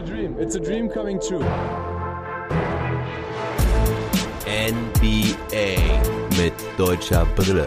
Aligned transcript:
a 0.00 0.02
dream. 0.02 0.36
It's 0.38 0.54
a 0.54 0.60
dream 0.60 0.88
coming 0.88 1.20
true. 1.20 1.44
NBA 4.46 5.76
mit 6.38 6.54
deutscher 6.78 7.26
Brille. 7.36 7.66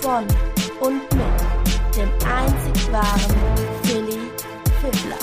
Von 0.00 0.26
und 0.80 1.02
mit 1.14 1.96
dem 1.96 2.08
einzig 2.26 2.92
wahren 2.92 3.36
Philly 3.84 4.18
Fiddler. 4.80 5.18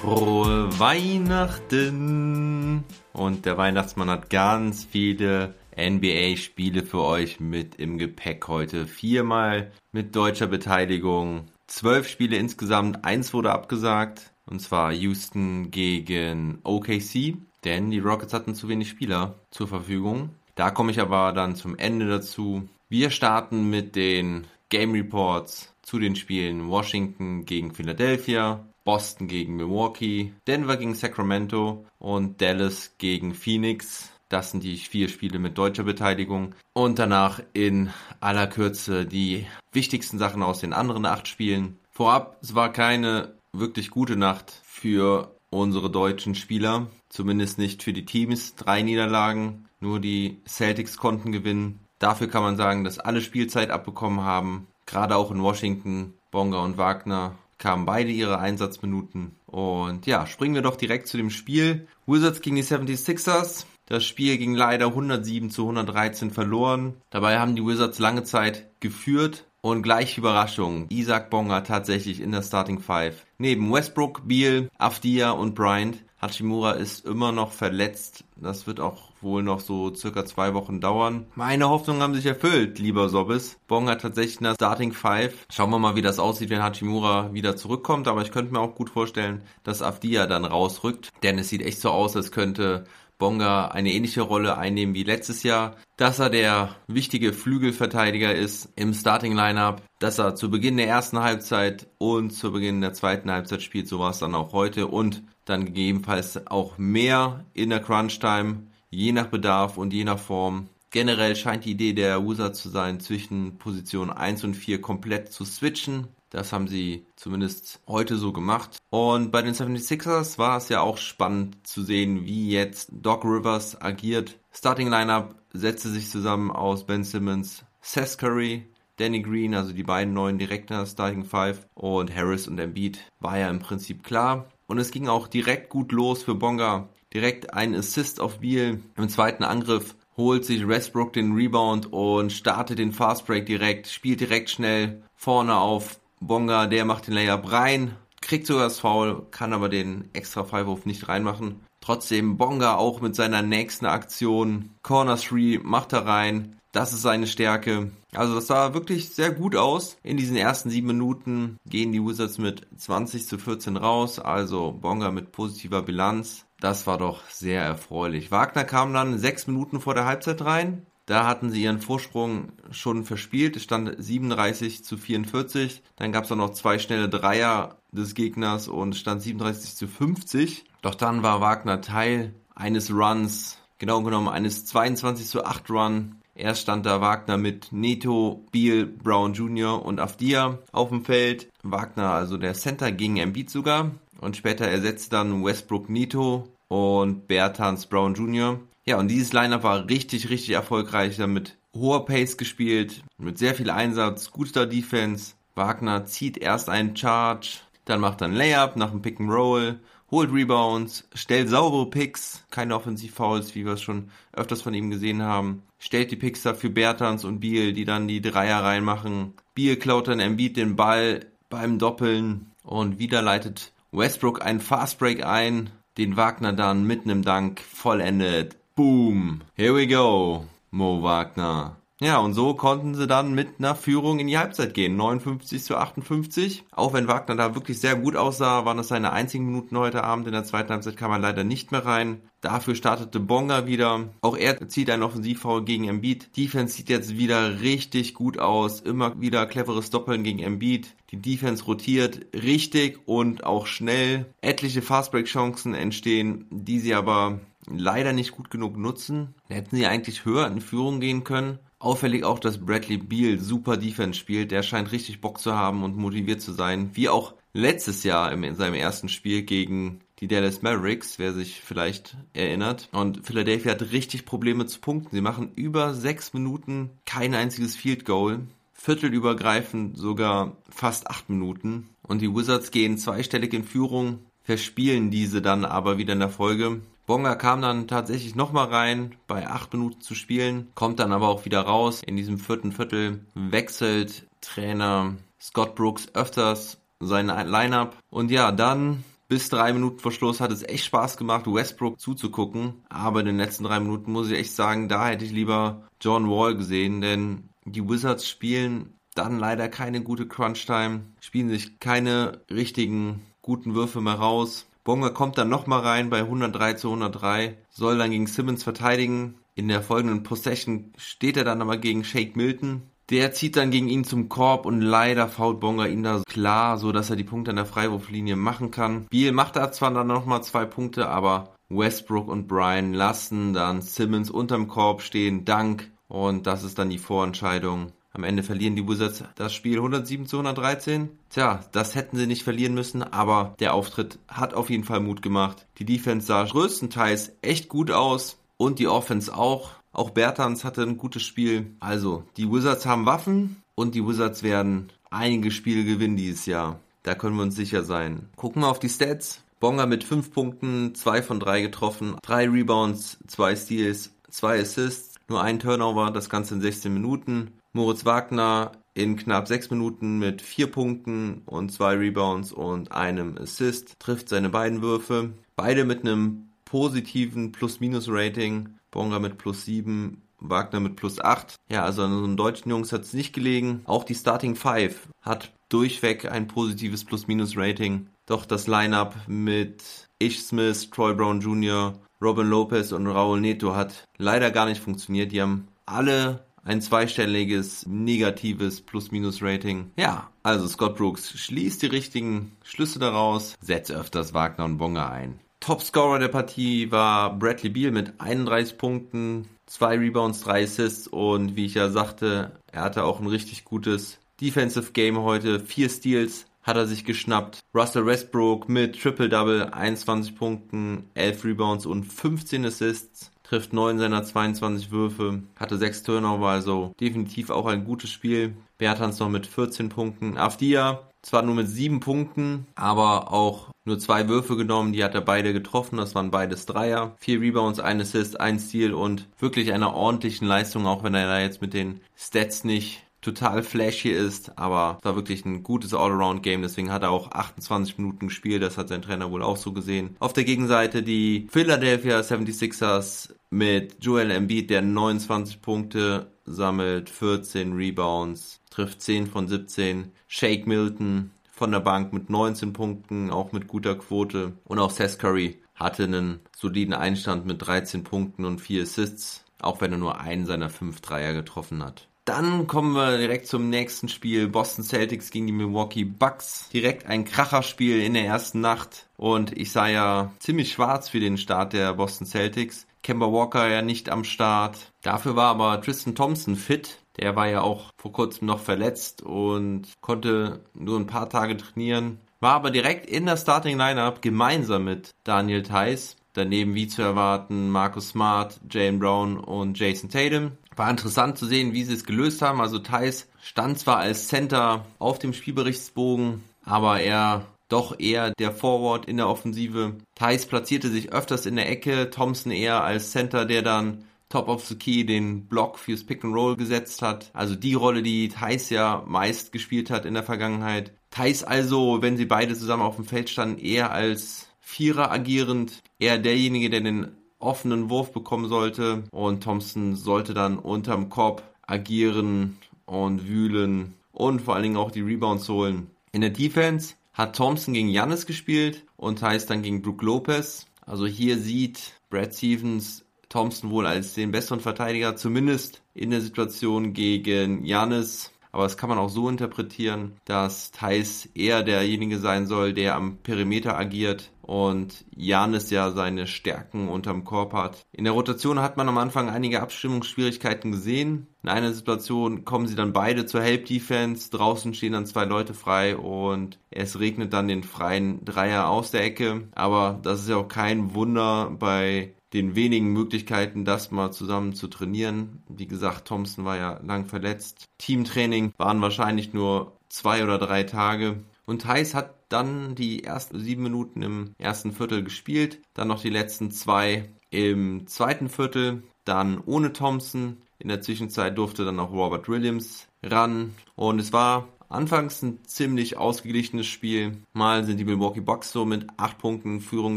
Frohe 0.00 0.76
Weihnachten! 0.78 2.82
Und 3.12 3.46
der 3.46 3.56
Weihnachtsmann 3.58 4.10
hat 4.10 4.28
ganz 4.30 4.84
viele 4.84 5.54
NBA-Spiele 5.76 6.82
für 6.82 7.02
euch 7.02 7.38
mit 7.38 7.76
im 7.76 7.98
Gepäck 7.98 8.48
heute. 8.48 8.86
Viermal 8.86 9.70
mit 9.92 10.16
deutscher 10.16 10.48
Beteiligung. 10.48 11.46
Zwölf 11.68 12.08
Spiele 12.08 12.36
insgesamt. 12.36 13.04
Eins 13.04 13.32
wurde 13.34 13.52
abgesagt. 13.52 14.32
Und 14.48 14.60
zwar 14.60 14.92
Houston 14.92 15.70
gegen 15.70 16.58
OKC. 16.64 17.36
Denn 17.64 17.90
die 17.90 17.98
Rockets 17.98 18.32
hatten 18.32 18.54
zu 18.54 18.68
wenig 18.68 18.88
Spieler 18.88 19.34
zur 19.50 19.68
Verfügung. 19.68 20.30
Da 20.54 20.70
komme 20.70 20.90
ich 20.90 21.00
aber 21.00 21.32
dann 21.32 21.56
zum 21.56 21.76
Ende 21.76 22.08
dazu. 22.08 22.68
Wir 22.88 23.10
starten 23.10 23.68
mit 23.68 23.96
den 23.96 24.46
Game 24.68 24.92
Reports 24.92 25.72
zu 25.82 25.98
den 25.98 26.16
Spielen 26.16 26.68
Washington 26.68 27.44
gegen 27.44 27.74
Philadelphia, 27.74 28.64
Boston 28.84 29.28
gegen 29.28 29.56
Milwaukee, 29.56 30.32
Denver 30.46 30.76
gegen 30.76 30.94
Sacramento 30.94 31.86
und 31.98 32.40
Dallas 32.40 32.94
gegen 32.98 33.34
Phoenix. 33.34 34.10
Das 34.28 34.50
sind 34.50 34.62
die 34.62 34.76
vier 34.76 35.08
Spiele 35.08 35.38
mit 35.38 35.56
deutscher 35.56 35.84
Beteiligung. 35.84 36.54
Und 36.74 36.98
danach 36.98 37.40
in 37.54 37.90
aller 38.20 38.46
Kürze 38.46 39.06
die 39.06 39.46
wichtigsten 39.72 40.18
Sachen 40.18 40.42
aus 40.42 40.60
den 40.60 40.72
anderen 40.72 41.06
acht 41.06 41.28
Spielen. 41.28 41.78
Vorab, 41.90 42.36
es 42.42 42.54
war 42.54 42.72
keine 42.72 43.37
wirklich 43.60 43.90
gute 43.90 44.16
Nacht 44.16 44.60
für 44.64 45.34
unsere 45.50 45.90
deutschen 45.90 46.34
Spieler. 46.34 46.86
Zumindest 47.08 47.58
nicht 47.58 47.82
für 47.82 47.92
die 47.92 48.04
Teams. 48.04 48.54
Drei 48.54 48.82
Niederlagen. 48.82 49.68
Nur 49.80 50.00
die 50.00 50.40
Celtics 50.46 50.96
konnten 50.96 51.32
gewinnen. 51.32 51.80
Dafür 51.98 52.28
kann 52.28 52.42
man 52.42 52.56
sagen, 52.56 52.84
dass 52.84 52.98
alle 52.98 53.20
Spielzeit 53.20 53.70
abbekommen 53.70 54.22
haben. 54.22 54.66
Gerade 54.86 55.16
auch 55.16 55.30
in 55.30 55.42
Washington. 55.42 56.14
Bonga 56.30 56.58
und 56.58 56.78
Wagner 56.78 57.34
kamen 57.58 57.86
beide 57.86 58.10
ihre 58.10 58.38
Einsatzminuten. 58.38 59.32
Und 59.46 60.06
ja, 60.06 60.26
springen 60.26 60.54
wir 60.54 60.62
doch 60.62 60.76
direkt 60.76 61.08
zu 61.08 61.16
dem 61.16 61.30
Spiel. 61.30 61.86
Wizards 62.06 62.40
gegen 62.40 62.56
die 62.56 62.64
76ers. 62.64 63.66
Das 63.86 64.04
Spiel 64.04 64.36
ging 64.36 64.54
leider 64.54 64.86
107 64.86 65.50
zu 65.50 65.62
113 65.62 66.30
verloren. 66.30 66.94
Dabei 67.10 67.38
haben 67.38 67.56
die 67.56 67.64
Wizards 67.64 67.98
lange 67.98 68.24
Zeit 68.24 68.68
geführt. 68.80 69.44
Und 69.60 69.82
gleich 69.82 70.16
Überraschung, 70.16 70.86
Isaac 70.88 71.30
Bonga 71.30 71.62
tatsächlich 71.62 72.20
in 72.20 72.30
der 72.30 72.42
Starting 72.42 72.78
Five. 72.78 73.26
Neben 73.40 73.72
Westbrook, 73.72 74.26
Beal, 74.26 74.68
Afdia 74.78 75.30
und 75.30 75.54
Bryant. 75.54 76.04
Hachimura 76.20 76.72
ist 76.72 77.04
immer 77.06 77.30
noch 77.30 77.52
verletzt. 77.52 78.24
Das 78.40 78.66
wird 78.66 78.78
auch 78.78 79.10
wohl 79.20 79.42
noch 79.42 79.60
so 79.60 79.92
circa 79.94 80.24
zwei 80.24 80.54
Wochen 80.54 80.80
dauern. 80.80 81.26
Meine 81.34 81.68
Hoffnungen 81.68 82.02
haben 82.02 82.14
sich 82.14 82.26
erfüllt, 82.26 82.78
lieber 82.78 83.08
Sobbis. 83.08 83.58
Bonga 83.66 83.96
tatsächlich 83.96 84.38
in 84.38 84.44
der 84.44 84.54
Starting 84.54 84.92
Five. 84.92 85.46
Schauen 85.52 85.70
wir 85.70 85.78
mal, 85.78 85.96
wie 85.96 86.02
das 86.02 86.20
aussieht, 86.20 86.50
wenn 86.50 86.62
Hachimura 86.62 87.32
wieder 87.32 87.56
zurückkommt. 87.56 88.06
Aber 88.06 88.22
ich 88.22 88.30
könnte 88.30 88.52
mir 88.52 88.60
auch 88.60 88.76
gut 88.76 88.90
vorstellen, 88.90 89.42
dass 89.64 89.82
Afdia 89.82 90.26
dann 90.26 90.44
rausrückt. 90.44 91.10
Denn 91.22 91.38
es 91.38 91.48
sieht 91.48 91.62
echt 91.62 91.80
so 91.80 91.90
aus, 91.90 92.16
als 92.16 92.30
könnte 92.30 92.84
Bonga 93.18 93.66
eine 93.66 93.92
ähnliche 93.92 94.22
Rolle 94.22 94.56
einnehmen 94.56 94.94
wie 94.94 95.02
letztes 95.02 95.42
Jahr, 95.42 95.76
dass 95.96 96.20
er 96.20 96.30
der 96.30 96.76
wichtige 96.86 97.32
Flügelverteidiger 97.32 98.32
ist 98.32 98.68
im 98.76 98.94
Starting 98.94 99.34
Lineup, 99.34 99.82
dass 99.98 100.20
er 100.20 100.36
zu 100.36 100.50
Beginn 100.50 100.76
der 100.76 100.86
ersten 100.86 101.18
Halbzeit 101.18 101.88
und 101.98 102.30
zu 102.30 102.52
Beginn 102.52 102.80
der 102.80 102.92
zweiten 102.92 103.28
Halbzeit 103.28 103.62
spielt, 103.62 103.88
so 103.88 103.98
war 103.98 104.10
es 104.10 104.20
dann 104.20 104.36
auch 104.36 104.52
heute 104.52 104.86
und 104.86 105.24
dann 105.44 105.64
gegebenenfalls 105.64 106.46
auch 106.46 106.78
mehr 106.78 107.44
in 107.54 107.70
der 107.70 107.80
Crunch 107.80 108.20
Time, 108.28 108.66
je 108.90 109.12
nach 109.12 109.28
Bedarf 109.28 109.78
und 109.78 109.92
je 109.94 110.04
nach 110.04 110.18
Form. 110.18 110.68
Generell 110.90 111.34
scheint 111.34 111.64
die 111.64 111.70
Idee 111.70 111.94
der 111.94 112.26
Wizards 112.26 112.60
zu 112.60 112.68
sein, 112.68 113.00
zwischen 113.00 113.56
Position 113.56 114.10
1 114.10 114.44
und 114.44 114.54
4 114.54 114.82
komplett 114.82 115.32
zu 115.32 115.46
switchen. 115.46 116.08
Das 116.28 116.52
haben 116.52 116.68
sie 116.68 117.06
zumindest 117.16 117.80
heute 117.88 118.16
so 118.16 118.32
gemacht. 118.34 118.76
Und 118.90 119.30
bei 119.30 119.40
den 119.40 119.54
76ers 119.54 120.36
war 120.36 120.58
es 120.58 120.68
ja 120.68 120.82
auch 120.82 120.98
spannend 120.98 121.66
zu 121.66 121.82
sehen, 121.82 122.26
wie 122.26 122.50
jetzt 122.50 122.90
Doc 122.92 123.24
Rivers 123.24 123.80
agiert. 123.80 124.38
Starting 124.52 124.90
Lineup 124.90 125.34
setzte 125.54 125.88
sich 125.88 126.10
zusammen 126.10 126.50
aus 126.50 126.84
Ben 126.84 127.04
Simmons, 127.04 127.64
Seth 127.80 128.18
Curry, 128.18 128.66
Danny 128.98 129.22
Green, 129.22 129.54
also 129.54 129.72
die 129.72 129.84
beiden 129.84 130.12
neuen 130.12 130.38
direkt 130.38 130.70
in 130.70 130.76
der 130.76 130.84
Starting 130.84 131.24
Five 131.24 131.66
und 131.74 132.14
Harris 132.14 132.46
und 132.46 132.58
Embiid 132.58 132.98
war 133.20 133.38
ja 133.38 133.48
im 133.48 133.60
Prinzip 133.60 134.02
klar. 134.02 134.50
Und 134.66 134.78
es 134.78 134.90
ging 134.90 135.08
auch 135.08 135.28
direkt 135.28 135.70
gut 135.70 135.92
los 135.92 136.22
für 136.22 136.34
Bonga. 136.34 136.90
Direkt 137.14 137.54
ein 137.54 137.74
Assist 137.74 138.20
auf 138.20 138.40
Beal 138.40 138.80
im 138.96 139.08
zweiten 139.08 139.44
Angriff 139.44 139.94
holt 140.16 140.44
sich 140.44 140.66
Westbrook 140.68 141.12
den 141.12 141.32
Rebound 141.32 141.92
und 141.92 142.32
startet 142.32 142.78
den 142.78 142.92
Fastbreak 142.92 143.46
direkt, 143.46 143.86
spielt 143.86 144.20
direkt 144.20 144.50
schnell 144.50 145.02
vorne 145.14 145.56
auf 145.56 146.00
Bonga, 146.20 146.66
der 146.66 146.84
macht 146.84 147.06
den 147.06 147.14
Layup 147.14 147.50
rein, 147.50 147.94
kriegt 148.20 148.46
sogar 148.46 148.64
das 148.64 148.80
Foul, 148.80 149.26
kann 149.30 149.52
aber 149.52 149.68
den 149.68 150.08
extra 150.12 150.44
Freiwurf 150.44 150.84
nicht 150.84 151.08
reinmachen. 151.08 151.60
Trotzdem 151.80 152.36
Bonga 152.36 152.74
auch 152.74 153.00
mit 153.00 153.14
seiner 153.14 153.40
nächsten 153.40 153.86
Aktion. 153.86 154.70
Corner 154.82 155.16
3 155.16 155.60
macht 155.62 155.92
er 155.92 156.04
rein. 156.04 156.56
Das 156.72 156.92
ist 156.92 157.02
seine 157.02 157.26
Stärke. 157.26 157.92
Also 158.12 158.34
das 158.34 158.48
sah 158.48 158.74
wirklich 158.74 159.10
sehr 159.10 159.30
gut 159.30 159.56
aus. 159.56 159.96
In 160.02 160.16
diesen 160.16 160.36
ersten 160.36 160.68
sieben 160.68 160.88
Minuten 160.88 161.56
gehen 161.64 161.92
die 161.92 162.04
Wizards 162.04 162.36
mit 162.38 162.66
20 162.76 163.26
zu 163.26 163.38
14 163.38 163.76
raus. 163.76 164.18
Also 164.18 164.72
Bonga 164.72 165.10
mit 165.10 165.32
positiver 165.32 165.82
Bilanz. 165.82 166.44
Das 166.60 166.86
war 166.86 166.98
doch 166.98 167.28
sehr 167.30 167.62
erfreulich. 167.62 168.30
Wagner 168.30 168.64
kam 168.64 168.92
dann 168.92 169.18
sechs 169.18 169.46
Minuten 169.46 169.80
vor 169.80 169.94
der 169.94 170.06
Halbzeit 170.06 170.44
rein. 170.44 170.86
Da 171.06 171.26
hatten 171.26 171.50
sie 171.50 171.62
ihren 171.62 171.80
Vorsprung 171.80 172.52
schon 172.70 173.04
verspielt. 173.04 173.56
Es 173.56 173.62
stand 173.62 173.94
37 173.96 174.84
zu 174.84 174.98
44. 174.98 175.82
Dann 175.96 176.12
gab 176.12 176.24
es 176.24 176.32
auch 176.32 176.36
noch 176.36 176.50
zwei 176.50 176.78
schnelle 176.78 177.08
Dreier 177.08 177.78
des 177.92 178.14
Gegners 178.14 178.68
und 178.68 178.94
stand 178.94 179.22
37 179.22 179.74
zu 179.74 179.86
50. 179.86 180.64
Doch 180.82 180.94
dann 180.94 181.22
war 181.22 181.40
Wagner 181.40 181.80
Teil 181.80 182.34
eines 182.54 182.92
Runs, 182.92 183.56
genau 183.78 184.02
genommen 184.02 184.28
eines 184.28 184.66
22 184.66 185.26
zu 185.26 185.44
8 185.44 185.70
Run. 185.70 186.16
Erst 186.34 186.62
stand 186.62 186.86
da 186.86 187.00
Wagner 187.00 187.36
mit 187.36 187.72
Neto, 187.72 188.44
Beal, 188.52 188.86
Brown 188.86 189.32
Jr. 189.32 189.84
und 189.84 189.98
Afdia 189.98 190.58
auf 190.70 190.90
dem 190.90 191.04
Feld. 191.04 191.48
Wagner, 191.62 192.10
also 192.10 192.36
der 192.36 192.54
Center, 192.54 192.92
gegen 192.92 193.16
Embiid 193.16 193.50
sogar. 193.50 193.90
Und 194.20 194.36
später 194.36 194.66
ersetzt 194.66 195.12
dann 195.12 195.44
Westbrook 195.44 195.88
Neto 195.88 196.48
und 196.68 197.28
Bertans 197.28 197.86
Brown 197.86 198.14
Jr. 198.14 198.60
Ja, 198.84 198.98
und 198.98 199.08
dieses 199.08 199.32
Lineup 199.32 199.62
war 199.62 199.88
richtig, 199.88 200.30
richtig 200.30 200.50
erfolgreich. 200.50 201.16
Damit 201.16 201.56
hoher 201.74 202.04
Pace 202.04 202.36
gespielt, 202.36 203.02
mit 203.18 203.38
sehr 203.38 203.54
viel 203.54 203.70
Einsatz, 203.70 204.30
guter 204.30 204.66
Defense. 204.66 205.34
Wagner 205.54 206.04
zieht 206.04 206.38
erst 206.38 206.68
einen 206.68 206.96
Charge, 206.96 207.58
dann 207.84 208.00
macht 208.00 208.20
er 208.20 208.28
ein 208.28 208.34
Layup 208.34 208.76
nach 208.76 208.90
einem 208.90 209.02
Pick 209.02 209.20
and 209.20 209.30
Roll, 209.30 209.80
holt 210.10 210.32
Rebounds, 210.32 211.08
stellt 211.14 211.48
saubere 211.48 211.90
Picks, 211.90 212.44
keine 212.50 212.74
Offensivfouls, 212.74 213.54
wie 213.54 213.64
wir 213.64 213.72
es 213.74 213.82
schon 213.82 214.10
öfters 214.32 214.62
von 214.62 214.74
ihm 214.74 214.90
gesehen 214.90 215.22
haben. 215.22 215.62
Stellt 215.78 216.10
die 216.10 216.16
Picks 216.16 216.42
da 216.42 216.54
für 216.54 216.70
Bertans 216.70 217.24
und 217.24 217.40
Beal, 217.40 217.72
die 217.72 217.84
dann 217.84 218.08
die 218.08 218.20
Dreier 218.20 218.62
reinmachen. 218.62 219.34
Beal 219.54 219.76
klaut 219.76 220.08
dann 220.08 220.20
Embiid 220.20 220.56
den 220.56 220.76
Ball 220.76 221.26
beim 221.50 221.78
Doppeln 221.78 222.52
und 222.62 222.98
wieder 222.98 223.22
leitet 223.22 223.72
Westbrook 223.92 224.44
einen 224.44 224.60
Fastbreak 224.60 225.24
ein, 225.24 225.70
den 225.96 226.16
Wagner 226.16 226.52
dann 226.52 226.84
mitten 226.84 227.08
im 227.08 227.22
Dank 227.22 227.60
vollendet. 227.60 228.56
Boom. 228.74 229.40
Here 229.54 229.74
we 229.74 229.86
go, 229.86 230.44
Mo 230.70 231.02
Wagner. 231.02 231.77
Ja, 232.00 232.18
und 232.18 232.32
so 232.34 232.54
konnten 232.54 232.94
sie 232.94 233.08
dann 233.08 233.34
mit 233.34 233.58
einer 233.58 233.74
Führung 233.74 234.20
in 234.20 234.28
die 234.28 234.38
Halbzeit 234.38 234.72
gehen. 234.72 234.94
59 234.94 235.64
zu 235.64 235.76
58. 235.76 236.64
Auch 236.70 236.92
wenn 236.92 237.08
Wagner 237.08 237.34
da 237.34 237.56
wirklich 237.56 237.80
sehr 237.80 237.96
gut 237.96 238.14
aussah, 238.14 238.64
waren 238.64 238.76
das 238.76 238.86
seine 238.86 239.12
einzigen 239.12 239.46
Minuten 239.46 239.76
heute 239.76 240.04
Abend. 240.04 240.28
In 240.28 240.32
der 240.32 240.44
zweiten 240.44 240.70
Halbzeit 240.70 240.96
kam 240.96 241.10
er 241.10 241.18
leider 241.18 241.42
nicht 241.42 241.72
mehr 241.72 241.84
rein. 241.84 242.20
Dafür 242.40 242.76
startete 242.76 243.18
Bonga 243.18 243.66
wieder. 243.66 244.10
Auch 244.20 244.36
er 244.36 244.68
zieht 244.68 244.90
einen 244.90 245.02
Offensivfoul 245.02 245.64
gegen 245.64 245.88
Embiid. 245.88 246.36
Defense 246.36 246.76
sieht 246.76 246.88
jetzt 246.88 247.18
wieder 247.18 247.60
richtig 247.62 248.14
gut 248.14 248.38
aus. 248.38 248.80
Immer 248.80 249.20
wieder 249.20 249.44
cleveres 249.46 249.90
Doppeln 249.90 250.22
gegen 250.22 250.38
Embiid. 250.38 250.94
Die 251.10 251.20
Defense 251.20 251.64
rotiert 251.64 252.26
richtig 252.32 253.00
und 253.06 253.42
auch 253.42 253.66
schnell. 253.66 254.26
Etliche 254.40 254.82
Fastbreak-Chancen 254.82 255.74
entstehen, 255.74 256.46
die 256.50 256.78
sie 256.78 256.94
aber 256.94 257.40
leider 257.66 258.12
nicht 258.12 258.32
gut 258.32 258.50
genug 258.50 258.76
nutzen. 258.76 259.34
Hätten 259.48 259.74
sie 259.74 259.86
eigentlich 259.86 260.24
höher 260.24 260.46
in 260.46 260.60
Führung 260.60 261.00
gehen 261.00 261.24
können. 261.24 261.58
Auffällig 261.78 262.24
auch, 262.24 262.38
dass 262.38 262.58
Bradley 262.58 262.98
Beal 262.98 263.38
super 263.38 263.76
Defense 263.76 264.18
spielt. 264.18 264.50
Der 264.50 264.62
scheint 264.62 264.92
richtig 264.92 265.20
Bock 265.20 265.40
zu 265.40 265.54
haben 265.54 265.84
und 265.84 265.96
motiviert 265.96 266.40
zu 266.40 266.52
sein. 266.52 266.90
Wie 266.94 267.08
auch 267.08 267.34
letztes 267.52 268.02
Jahr 268.04 268.32
in 268.32 268.54
seinem 268.54 268.74
ersten 268.74 269.08
Spiel 269.08 269.42
gegen 269.42 270.00
die 270.20 270.26
Dallas 270.26 270.62
Mavericks, 270.62 271.18
wer 271.18 271.32
sich 271.32 271.60
vielleicht 271.60 272.16
erinnert. 272.32 272.88
Und 272.92 273.24
Philadelphia 273.24 273.72
hat 273.72 273.92
richtig 273.92 274.24
Probleme 274.24 274.66
zu 274.66 274.80
punkten. 274.80 275.14
Sie 275.14 275.20
machen 275.20 275.52
über 275.54 275.94
sechs 275.94 276.32
Minuten 276.34 276.90
kein 277.06 277.34
einziges 277.34 277.76
Field 277.76 278.04
Goal. 278.04 278.40
Viertelübergreifend 278.74 279.96
sogar 279.96 280.56
fast 280.68 281.08
acht 281.08 281.30
Minuten. 281.30 281.88
Und 282.02 282.22
die 282.22 282.34
Wizards 282.34 282.70
gehen 282.70 282.98
zweistellig 282.98 283.52
in 283.54 283.64
Führung 283.64 284.20
verspielen 284.48 285.10
diese 285.10 285.42
dann 285.42 285.66
aber 285.66 285.98
wieder 285.98 286.14
in 286.14 286.20
der 286.20 286.30
Folge. 286.30 286.80
Bonga 287.08 287.36
kam 287.36 287.62
dann 287.62 287.88
tatsächlich 287.88 288.34
nochmal 288.34 288.66
rein, 288.66 289.16
bei 289.26 289.48
acht 289.48 289.72
Minuten 289.72 290.02
zu 290.02 290.14
spielen, 290.14 290.68
kommt 290.74 291.00
dann 291.00 291.10
aber 291.10 291.28
auch 291.28 291.46
wieder 291.46 291.62
raus. 291.62 292.02
In 292.02 292.16
diesem 292.16 292.36
vierten 292.36 292.70
Viertel 292.70 293.24
wechselt 293.34 294.26
Trainer 294.42 295.16
Scott 295.40 295.74
Brooks 295.74 296.08
öfters 296.12 296.82
sein 297.00 297.28
Lineup. 297.28 297.96
Und 298.10 298.30
ja, 298.30 298.52
dann 298.52 299.04
bis 299.26 299.48
drei 299.48 299.72
Minuten 299.72 300.00
vor 300.00 300.12
Schluss 300.12 300.38
hat 300.38 300.52
es 300.52 300.62
echt 300.62 300.84
Spaß 300.84 301.16
gemacht, 301.16 301.46
Westbrook 301.46 301.98
zuzugucken. 301.98 302.74
Aber 302.90 303.20
in 303.20 303.26
den 303.26 303.38
letzten 303.38 303.64
drei 303.64 303.80
Minuten 303.80 304.12
muss 304.12 304.30
ich 304.30 304.36
echt 304.38 304.54
sagen, 304.54 304.90
da 304.90 305.08
hätte 305.08 305.24
ich 305.24 305.32
lieber 305.32 305.88
John 306.02 306.28
Wall 306.28 306.56
gesehen, 306.56 307.00
denn 307.00 307.48
die 307.64 307.88
Wizards 307.88 308.28
spielen 308.28 308.92
dann 309.14 309.38
leider 309.38 309.70
keine 309.70 310.02
gute 310.02 310.28
Crunch-Time, 310.28 311.06
spielen 311.20 311.48
sich 311.48 311.80
keine 311.80 312.42
richtigen 312.50 313.22
guten 313.40 313.74
Würfe 313.74 314.02
mehr 314.02 314.16
raus. 314.16 314.66
Bonga 314.84 315.10
kommt 315.10 315.38
dann 315.38 315.48
nochmal 315.48 315.80
rein 315.80 316.10
bei 316.10 316.20
103 316.20 316.74
zu 316.74 316.88
103, 316.88 317.58
soll 317.70 317.98
dann 317.98 318.10
gegen 318.10 318.26
Simmons 318.26 318.62
verteidigen. 318.62 319.36
In 319.54 319.68
der 319.68 319.82
folgenden 319.82 320.22
Possession 320.22 320.92
steht 320.96 321.36
er 321.36 321.44
dann 321.44 321.62
aber 321.62 321.76
gegen 321.76 322.04
Shake 322.04 322.36
Milton. 322.36 322.82
Der 323.10 323.32
zieht 323.32 323.56
dann 323.56 323.70
gegen 323.70 323.88
ihn 323.88 324.04
zum 324.04 324.28
Korb 324.28 324.66
und 324.66 324.82
leider 324.82 325.28
fault 325.28 325.60
Bonga 325.60 325.86
ihn 325.86 326.02
da 326.02 326.22
klar, 326.26 326.76
so 326.76 326.92
dass 326.92 327.08
er 327.08 327.16
die 327.16 327.24
Punkte 327.24 327.50
an 327.50 327.56
der 327.56 327.64
Freiwurflinie 327.66 328.36
machen 328.36 328.70
kann. 328.70 329.06
Beal 329.10 329.32
macht 329.32 329.56
da 329.56 329.72
zwar 329.72 329.90
dann 329.92 330.06
nochmal 330.06 330.42
zwei 330.42 330.66
Punkte, 330.66 331.08
aber 331.08 331.54
Westbrook 331.70 332.28
und 332.28 332.48
Brian 332.48 332.92
lassen 332.92 333.54
dann 333.54 333.80
Simmons 333.80 334.30
unterm 334.30 334.68
Korb 334.68 335.00
stehen, 335.00 335.44
Dank. 335.44 335.90
Und 336.06 336.46
das 336.46 336.64
ist 336.64 336.78
dann 336.78 336.90
die 336.90 336.98
Vorentscheidung. 336.98 337.92
Am 338.12 338.24
Ende 338.24 338.42
verlieren 338.42 338.74
die 338.74 338.88
Wizards 338.88 339.22
das 339.34 339.54
Spiel 339.54 339.76
107 339.76 340.26
zu 340.26 340.38
113. 340.38 341.10
Tja, 341.30 341.60
das 341.72 341.94
hätten 341.94 342.16
sie 342.16 342.26
nicht 342.26 342.42
verlieren 342.42 342.74
müssen, 342.74 343.02
aber 343.02 343.54
der 343.60 343.74
Auftritt 343.74 344.18
hat 344.28 344.54
auf 344.54 344.70
jeden 344.70 344.84
Fall 344.84 345.00
Mut 345.00 345.22
gemacht. 345.22 345.66
Die 345.78 345.84
Defense 345.84 346.26
sah 346.26 346.44
größtenteils 346.44 347.32
echt 347.42 347.68
gut 347.68 347.90
aus 347.90 348.38
und 348.56 348.78
die 348.78 348.88
Offense 348.88 349.34
auch. 349.34 349.70
Auch 349.92 350.10
Bertans 350.10 350.64
hatte 350.64 350.82
ein 350.82 350.96
gutes 350.96 351.22
Spiel. 351.22 351.74
Also, 351.80 352.24
die 352.36 352.50
Wizards 352.50 352.86
haben 352.86 353.06
Waffen 353.06 353.62
und 353.74 353.94
die 353.94 354.06
Wizards 354.06 354.42
werden 354.42 354.90
einige 355.10 355.50
Spiele 355.50 355.84
gewinnen 355.84 356.16
dieses 356.16 356.46
Jahr. 356.46 356.80
Da 357.02 357.14
können 357.14 357.36
wir 357.36 357.42
uns 357.42 357.56
sicher 357.56 357.84
sein. 357.84 358.28
Gucken 358.36 358.62
wir 358.62 358.68
auf 358.68 358.78
die 358.78 358.88
Stats. 358.88 359.42
Bonga 359.60 359.86
mit 359.86 360.04
5 360.04 360.30
Punkten, 360.32 360.94
2 360.94 361.22
von 361.22 361.40
3 361.40 361.62
getroffen, 361.62 362.16
3 362.22 362.48
Rebounds, 362.48 363.18
2 363.26 363.56
Steals, 363.56 364.12
2 364.30 364.60
Assists, 364.60 365.16
nur 365.26 365.42
ein 365.42 365.58
Turnover, 365.58 366.12
das 366.12 366.30
Ganze 366.30 366.54
in 366.54 366.60
16 366.60 366.94
Minuten. 366.94 367.57
Moritz 367.72 368.04
Wagner 368.04 368.72
in 368.94 369.16
knapp 369.16 369.46
sechs 369.46 369.70
Minuten 369.70 370.18
mit 370.18 370.42
vier 370.42 370.68
Punkten 370.68 371.42
und 371.46 371.70
zwei 371.70 371.94
Rebounds 371.94 372.52
und 372.52 372.92
einem 372.92 373.36
Assist 373.38 373.94
trifft 373.98 374.28
seine 374.28 374.48
beiden 374.48 374.82
Würfe. 374.82 375.34
Beide 375.56 375.84
mit 375.84 376.00
einem 376.00 376.50
positiven 376.64 377.52
Plus-Minus-Rating. 377.52 378.70
Bonga 378.90 379.18
mit 379.18 379.38
plus 379.38 379.64
sieben, 379.64 380.22
Wagner 380.40 380.80
mit 380.80 380.96
plus 380.96 381.20
acht. 381.20 381.56
Ja, 381.70 381.84
also 381.84 382.02
an 382.02 382.12
unseren 382.12 382.36
deutschen 382.36 382.70
Jungs 382.70 382.92
hat 382.92 383.02
es 383.02 383.12
nicht 383.12 383.34
gelegen. 383.34 383.82
Auch 383.84 384.04
die 384.04 384.14
Starting 384.14 384.56
Five 384.56 385.08
hat 385.22 385.52
durchweg 385.68 386.30
ein 386.30 386.48
positives 386.48 387.04
Plus-Minus-Rating. 387.04 388.08
Doch 388.26 388.46
das 388.46 388.66
Lineup 388.66 389.14
mit 389.26 390.08
Ish 390.18 390.40
Smith, 390.40 390.90
Troy 390.90 391.14
Brown 391.14 391.40
Jr., 391.40 391.94
Robin 392.20 392.48
Lopez 392.48 392.92
und 392.92 393.06
Raul 393.06 393.40
Neto 393.40 393.76
hat 393.76 394.04
leider 394.16 394.50
gar 394.50 394.66
nicht 394.66 394.82
funktioniert. 394.82 395.30
Die 395.30 395.40
haben 395.40 395.68
alle 395.86 396.44
ein 396.64 396.80
zweistelliges 396.80 397.86
negatives 397.86 398.80
Plus-Minus-Rating. 398.80 399.90
Ja, 399.96 400.30
also 400.42 400.66
Scott 400.66 400.96
Brooks 400.96 401.38
schließt 401.38 401.82
die 401.82 401.86
richtigen 401.86 402.52
Schlüsse 402.64 402.98
daraus, 402.98 403.54
setzt 403.60 403.90
öfters 403.90 404.34
Wagner 404.34 404.64
und 404.64 404.78
Bonga 404.78 405.08
ein. 405.08 405.40
Topscorer 405.60 406.18
der 406.18 406.28
Partie 406.28 406.90
war 406.92 407.36
Bradley 407.36 407.70
Beal 407.70 407.90
mit 407.90 408.20
31 408.20 408.78
Punkten, 408.78 409.48
zwei 409.66 409.96
Rebounds, 409.98 410.42
drei 410.42 410.64
Assists 410.64 411.08
und 411.08 411.56
wie 411.56 411.66
ich 411.66 411.74
ja 411.74 411.90
sagte, 411.90 412.52
er 412.70 412.82
hatte 412.82 413.04
auch 413.04 413.20
ein 413.20 413.26
richtig 413.26 413.64
gutes 413.64 414.18
Defensive 414.40 414.92
Game 414.92 415.18
heute, 415.18 415.58
vier 415.60 415.88
Steals 415.88 416.46
hat 416.62 416.76
er 416.76 416.86
sich 416.86 417.04
geschnappt. 417.04 417.60
Russell 417.74 418.06
Westbrook 418.06 418.68
mit 418.68 419.00
Triple-Double, 419.00 419.70
21 419.72 420.36
Punkten, 420.36 421.10
11 421.14 421.44
Rebounds 421.44 421.86
und 421.86 422.04
15 422.04 422.66
Assists 422.66 423.32
trifft 423.48 423.72
9 423.72 423.98
seiner 423.98 424.22
22 424.22 424.90
Würfe, 424.90 425.42
hatte 425.56 425.78
6 425.78 426.02
Turnover, 426.02 426.48
also 426.48 426.94
definitiv 427.00 427.50
auch 427.50 427.66
ein 427.66 427.84
gutes 427.84 428.10
Spiel. 428.10 428.54
Bertans 428.76 429.18
noch 429.18 429.28
mit 429.28 429.46
14 429.46 429.88
Punkten. 429.88 430.36
Afdia 430.36 431.08
zwar 431.22 431.42
nur 431.42 431.54
mit 431.54 431.68
7 431.68 432.00
Punkten, 432.00 432.66
aber 432.74 433.32
auch 433.32 433.70
nur 433.84 433.98
zwei 433.98 434.28
Würfe 434.28 434.56
genommen, 434.56 434.92
die 434.92 435.02
hat 435.02 435.14
er 435.14 435.20
beide 435.20 435.52
getroffen, 435.52 435.96
das 435.96 436.14
waren 436.14 436.30
beides 436.30 436.66
Dreier. 436.66 437.16
Vier 437.18 437.40
Rebounds, 437.40 437.80
ein 437.80 438.00
Assist, 438.00 438.40
ein 438.40 438.58
Steal 438.60 438.92
und 438.92 439.26
wirklich 439.38 439.72
einer 439.72 439.94
ordentlichen 439.94 440.46
Leistung, 440.46 440.86
auch 440.86 441.02
wenn 441.02 441.14
er 441.14 441.26
da 441.26 441.40
jetzt 441.40 441.60
mit 441.60 441.74
den 441.74 442.00
Stats 442.16 442.64
nicht 442.64 443.02
total 443.20 443.62
flashy 443.62 444.10
ist, 444.10 444.58
aber 444.58 444.98
es 444.98 445.04
war 445.04 445.16
wirklich 445.16 445.44
ein 445.44 445.62
gutes 445.62 445.94
All-Around-Game, 445.94 446.62
deswegen 446.62 446.92
hat 446.92 447.02
er 447.02 447.10
auch 447.10 447.32
28 447.32 447.98
Minuten 447.98 448.28
gespielt, 448.28 448.62
das 448.62 448.78
hat 448.78 448.88
sein 448.88 449.02
Trainer 449.02 449.30
wohl 449.30 449.42
auch 449.42 449.56
so 449.56 449.72
gesehen. 449.72 450.16
Auf 450.20 450.32
der 450.32 450.44
Gegenseite 450.44 451.02
die 451.02 451.48
Philadelphia 451.50 452.20
76ers 452.20 453.34
mit 453.50 453.96
Joel 454.04 454.30
Embiid, 454.30 454.70
der 454.70 454.82
29 454.82 455.62
Punkte 455.62 456.32
sammelt, 456.44 457.10
14 457.10 457.72
Rebounds, 457.72 458.60
trifft 458.70 459.02
10 459.02 459.26
von 459.26 459.48
17. 459.48 460.12
Shake 460.26 460.66
Milton 460.66 461.30
von 461.50 461.72
der 461.72 461.80
Bank 461.80 462.12
mit 462.12 462.30
19 462.30 462.72
Punkten, 462.72 463.30
auch 463.30 463.52
mit 463.52 463.66
guter 463.66 463.96
Quote. 463.96 464.52
Und 464.64 464.78
auch 464.78 464.90
Seth 464.90 465.18
Curry 465.18 465.60
hatte 465.74 466.04
einen 466.04 466.40
soliden 466.56 466.94
Einstand 466.94 467.46
mit 467.46 467.66
13 467.66 468.04
Punkten 468.04 468.44
und 468.44 468.60
4 468.60 468.82
Assists, 468.82 469.44
auch 469.60 469.80
wenn 469.80 469.92
er 469.92 469.98
nur 469.98 470.20
einen 470.20 470.46
seiner 470.46 470.70
5 470.70 471.00
Dreier 471.00 471.32
getroffen 471.32 471.82
hat. 471.82 472.08
Dann 472.28 472.66
kommen 472.66 472.92
wir 472.92 473.16
direkt 473.16 473.46
zum 473.46 473.70
nächsten 473.70 474.06
Spiel. 474.10 474.48
Boston 474.48 474.84
Celtics 474.84 475.30
gegen 475.30 475.46
die 475.46 475.52
Milwaukee 475.54 476.04
Bucks. 476.04 476.68
Direkt 476.74 477.06
ein 477.06 477.24
Kracherspiel 477.24 478.02
in 478.02 478.12
der 478.12 478.26
ersten 478.26 478.60
Nacht. 478.60 479.06
Und 479.16 479.56
ich 479.56 479.72
sah 479.72 479.88
ja 479.88 480.30
ziemlich 480.38 480.70
schwarz 480.70 481.08
für 481.08 481.20
den 481.20 481.38
Start 481.38 481.72
der 481.72 481.94
Boston 481.94 482.26
Celtics. 482.26 482.86
Kemba 483.02 483.32
Walker 483.32 483.66
ja 483.66 483.80
nicht 483.80 484.10
am 484.10 484.24
Start. 484.24 484.92
Dafür 485.00 485.36
war 485.36 485.46
aber 485.46 485.80
Tristan 485.80 486.14
Thompson 486.14 486.56
fit. 486.56 486.98
Der 487.18 487.34
war 487.34 487.48
ja 487.48 487.62
auch 487.62 487.92
vor 487.96 488.12
kurzem 488.12 488.46
noch 488.46 488.60
verletzt 488.60 489.22
und 489.22 489.86
konnte 490.02 490.60
nur 490.74 491.00
ein 491.00 491.06
paar 491.06 491.30
Tage 491.30 491.56
trainieren. 491.56 492.20
War 492.40 492.52
aber 492.52 492.70
direkt 492.70 493.08
in 493.08 493.24
der 493.24 493.38
Starting 493.38 493.78
Lineup 493.78 494.20
gemeinsam 494.20 494.84
mit 494.84 495.14
Daniel 495.24 495.62
Theiss. 495.62 496.16
Daneben 496.34 496.74
wie 496.74 496.88
zu 496.88 497.00
erwarten 497.00 497.70
Marcus 497.70 498.10
Smart, 498.10 498.60
Jane 498.70 498.98
Brown 498.98 499.38
und 499.38 499.78
Jason 499.78 500.10
Tatum. 500.10 500.52
War 500.78 500.90
interessant 500.90 501.36
zu 501.36 501.46
sehen, 501.46 501.72
wie 501.72 501.82
sie 501.82 501.94
es 501.94 502.04
gelöst 502.04 502.40
haben. 502.40 502.60
Also 502.60 502.78
Thais 502.78 503.28
stand 503.42 503.80
zwar 503.80 503.96
als 503.96 504.28
Center 504.28 504.86
auf 505.00 505.18
dem 505.18 505.32
Spielberichtsbogen, 505.32 506.44
aber 506.64 507.00
er 507.00 507.46
doch 507.68 507.98
eher 507.98 508.32
der 508.38 508.52
Forward 508.52 509.06
in 509.06 509.16
der 509.16 509.28
Offensive. 509.28 509.96
Thais 510.14 510.46
platzierte 510.46 510.88
sich 510.88 511.12
öfters 511.12 511.46
in 511.46 511.56
der 511.56 511.68
Ecke, 511.68 512.10
Thompson 512.10 512.52
eher 512.52 512.84
als 512.84 513.10
Center, 513.10 513.44
der 513.44 513.62
dann 513.62 514.04
Top 514.28 514.48
of 514.48 514.66
the 514.66 514.76
Key 514.76 515.04
den 515.04 515.48
Block 515.48 515.80
fürs 515.80 516.04
Pick 516.04 516.22
and 516.24 516.34
Roll 516.34 516.56
gesetzt 516.56 517.02
hat. 517.02 517.30
Also 517.32 517.56
die 517.56 517.74
Rolle, 517.74 518.02
die 518.02 518.28
Thais 518.28 518.70
ja 518.70 519.02
meist 519.04 519.50
gespielt 519.50 519.90
hat 519.90 520.04
in 520.04 520.14
der 520.14 520.22
Vergangenheit. 520.22 520.92
Thais 521.10 521.42
also, 521.42 522.02
wenn 522.02 522.16
sie 522.16 522.26
beide 522.26 522.54
zusammen 522.54 522.84
auf 522.84 522.96
dem 522.96 523.04
Feld 523.04 523.30
standen, 523.30 523.58
eher 523.58 523.90
als 523.90 524.46
Vierer 524.60 525.10
agierend, 525.10 525.82
eher 525.98 526.18
derjenige, 526.18 526.70
der 526.70 526.82
den 526.82 527.16
offenen 527.38 527.90
Wurf 527.90 528.12
bekommen 528.12 528.48
sollte. 528.48 529.04
Und 529.10 529.42
Thompson 529.42 529.96
sollte 529.96 530.34
dann 530.34 530.58
unterm 530.58 531.08
Korb 531.08 531.42
agieren 531.66 532.58
und 532.86 533.28
wühlen 533.28 533.94
und 534.12 534.40
vor 534.42 534.54
allen 534.54 534.64
Dingen 534.64 534.76
auch 534.76 534.90
die 534.90 535.02
Rebounds 535.02 535.48
holen. 535.48 535.90
In 536.12 536.22
der 536.22 536.30
Defense 536.30 536.94
hat 537.12 537.36
Thompson 537.36 537.74
gegen 537.74 537.88
Jannis 537.88 538.26
gespielt 538.26 538.84
und 538.96 539.22
heißt 539.22 539.50
dann 539.50 539.62
gegen 539.62 539.82
Brook 539.82 540.02
Lopez. 540.02 540.66
Also 540.86 541.06
hier 541.06 541.38
sieht 541.38 541.92
Brad 542.10 542.34
Stevens 542.34 543.04
Thompson 543.28 543.70
wohl 543.70 543.86
als 543.86 544.14
den 544.14 544.30
besseren 544.30 544.60
Verteidiger, 544.60 545.16
zumindest 545.16 545.82
in 545.94 546.10
der 546.10 546.22
Situation 546.22 546.94
gegen 546.94 547.64
Jannis. 547.64 548.32
Aber 548.52 548.64
das 548.64 548.76
kann 548.76 548.88
man 548.88 548.98
auch 548.98 549.10
so 549.10 549.28
interpretieren, 549.28 550.16
dass 550.24 550.70
Thais 550.70 551.26
eher 551.34 551.62
derjenige 551.62 552.18
sein 552.18 552.46
soll, 552.46 552.72
der 552.72 552.96
am 552.96 553.18
Perimeter 553.18 553.78
agiert 553.78 554.30
und 554.48 555.04
Janis 555.14 555.68
ja 555.68 555.90
seine 555.90 556.26
Stärken 556.26 556.88
unterm 556.88 557.24
Korb 557.24 557.52
hat. 557.52 557.84
In 557.92 558.04
der 558.04 558.14
Rotation 558.14 558.60
hat 558.60 558.78
man 558.78 558.88
am 558.88 558.96
Anfang 558.96 559.28
einige 559.28 559.60
Abstimmungsschwierigkeiten 559.60 560.72
gesehen. 560.72 561.26
In 561.42 561.50
einer 561.50 561.74
Situation 561.74 562.46
kommen 562.46 562.66
sie 562.66 562.74
dann 562.74 562.94
beide 562.94 563.26
zur 563.26 563.42
Help 563.42 563.66
Defense, 563.66 564.30
draußen 564.30 564.72
stehen 564.72 564.94
dann 564.94 565.04
zwei 565.04 565.26
Leute 565.26 565.52
frei 565.52 565.98
und 565.98 566.58
es 566.70 566.98
regnet 566.98 567.34
dann 567.34 567.46
den 567.46 567.62
freien 567.62 568.24
Dreier 568.24 568.70
aus 568.70 568.90
der 568.90 569.04
Ecke. 569.04 569.48
Aber 569.54 570.00
das 570.02 570.22
ist 570.22 570.30
ja 570.30 570.36
auch 570.36 570.48
kein 570.48 570.94
Wunder 570.94 571.50
bei 571.50 572.14
den 572.32 572.54
wenigen 572.54 572.92
Möglichkeiten, 572.92 573.64
das 573.64 573.90
mal 573.90 574.10
zusammen 574.12 574.52
zu 574.54 574.68
trainieren. 574.68 575.42
Wie 575.48 575.66
gesagt, 575.66 576.08
Thompson 576.08 576.44
war 576.44 576.56
ja 576.56 576.80
lang 576.84 577.06
verletzt. 577.06 577.64
Teamtraining 577.78 578.52
waren 578.58 578.80
wahrscheinlich 578.82 579.32
nur 579.32 579.78
zwei 579.88 580.22
oder 580.22 580.38
drei 580.38 580.64
Tage. 580.64 581.24
Und 581.46 581.62
Thais 581.62 581.94
hat 581.94 582.14
dann 582.28 582.74
die 582.74 583.04
ersten 583.04 583.40
sieben 583.40 583.62
Minuten 583.62 584.02
im 584.02 584.34
ersten 584.38 584.72
Viertel 584.72 585.02
gespielt, 585.02 585.62
dann 585.72 585.88
noch 585.88 586.02
die 586.02 586.10
letzten 586.10 586.50
zwei 586.50 587.08
im 587.30 587.86
zweiten 587.86 588.28
Viertel, 588.28 588.82
dann 589.04 589.40
ohne 589.44 589.72
Thompson. 589.72 590.38
In 590.58 590.68
der 590.68 590.82
Zwischenzeit 590.82 591.38
durfte 591.38 591.64
dann 591.64 591.80
auch 591.80 591.92
Robert 591.92 592.28
Williams 592.28 592.88
ran 593.02 593.54
und 593.76 594.00
es 594.00 594.12
war 594.12 594.48
anfangs 594.68 595.22
ein 595.22 595.44
ziemlich 595.44 595.96
ausgeglichenes 595.96 596.66
Spiel. 596.66 597.18
Mal 597.32 597.64
sind 597.64 597.78
die 597.78 597.84
Milwaukee 597.84 598.20
Bucks 598.20 598.52
so 598.52 598.64
mit 598.64 598.86
acht 598.96 599.18
Punkten 599.18 599.56
in 599.56 599.60
Führung 599.60 599.96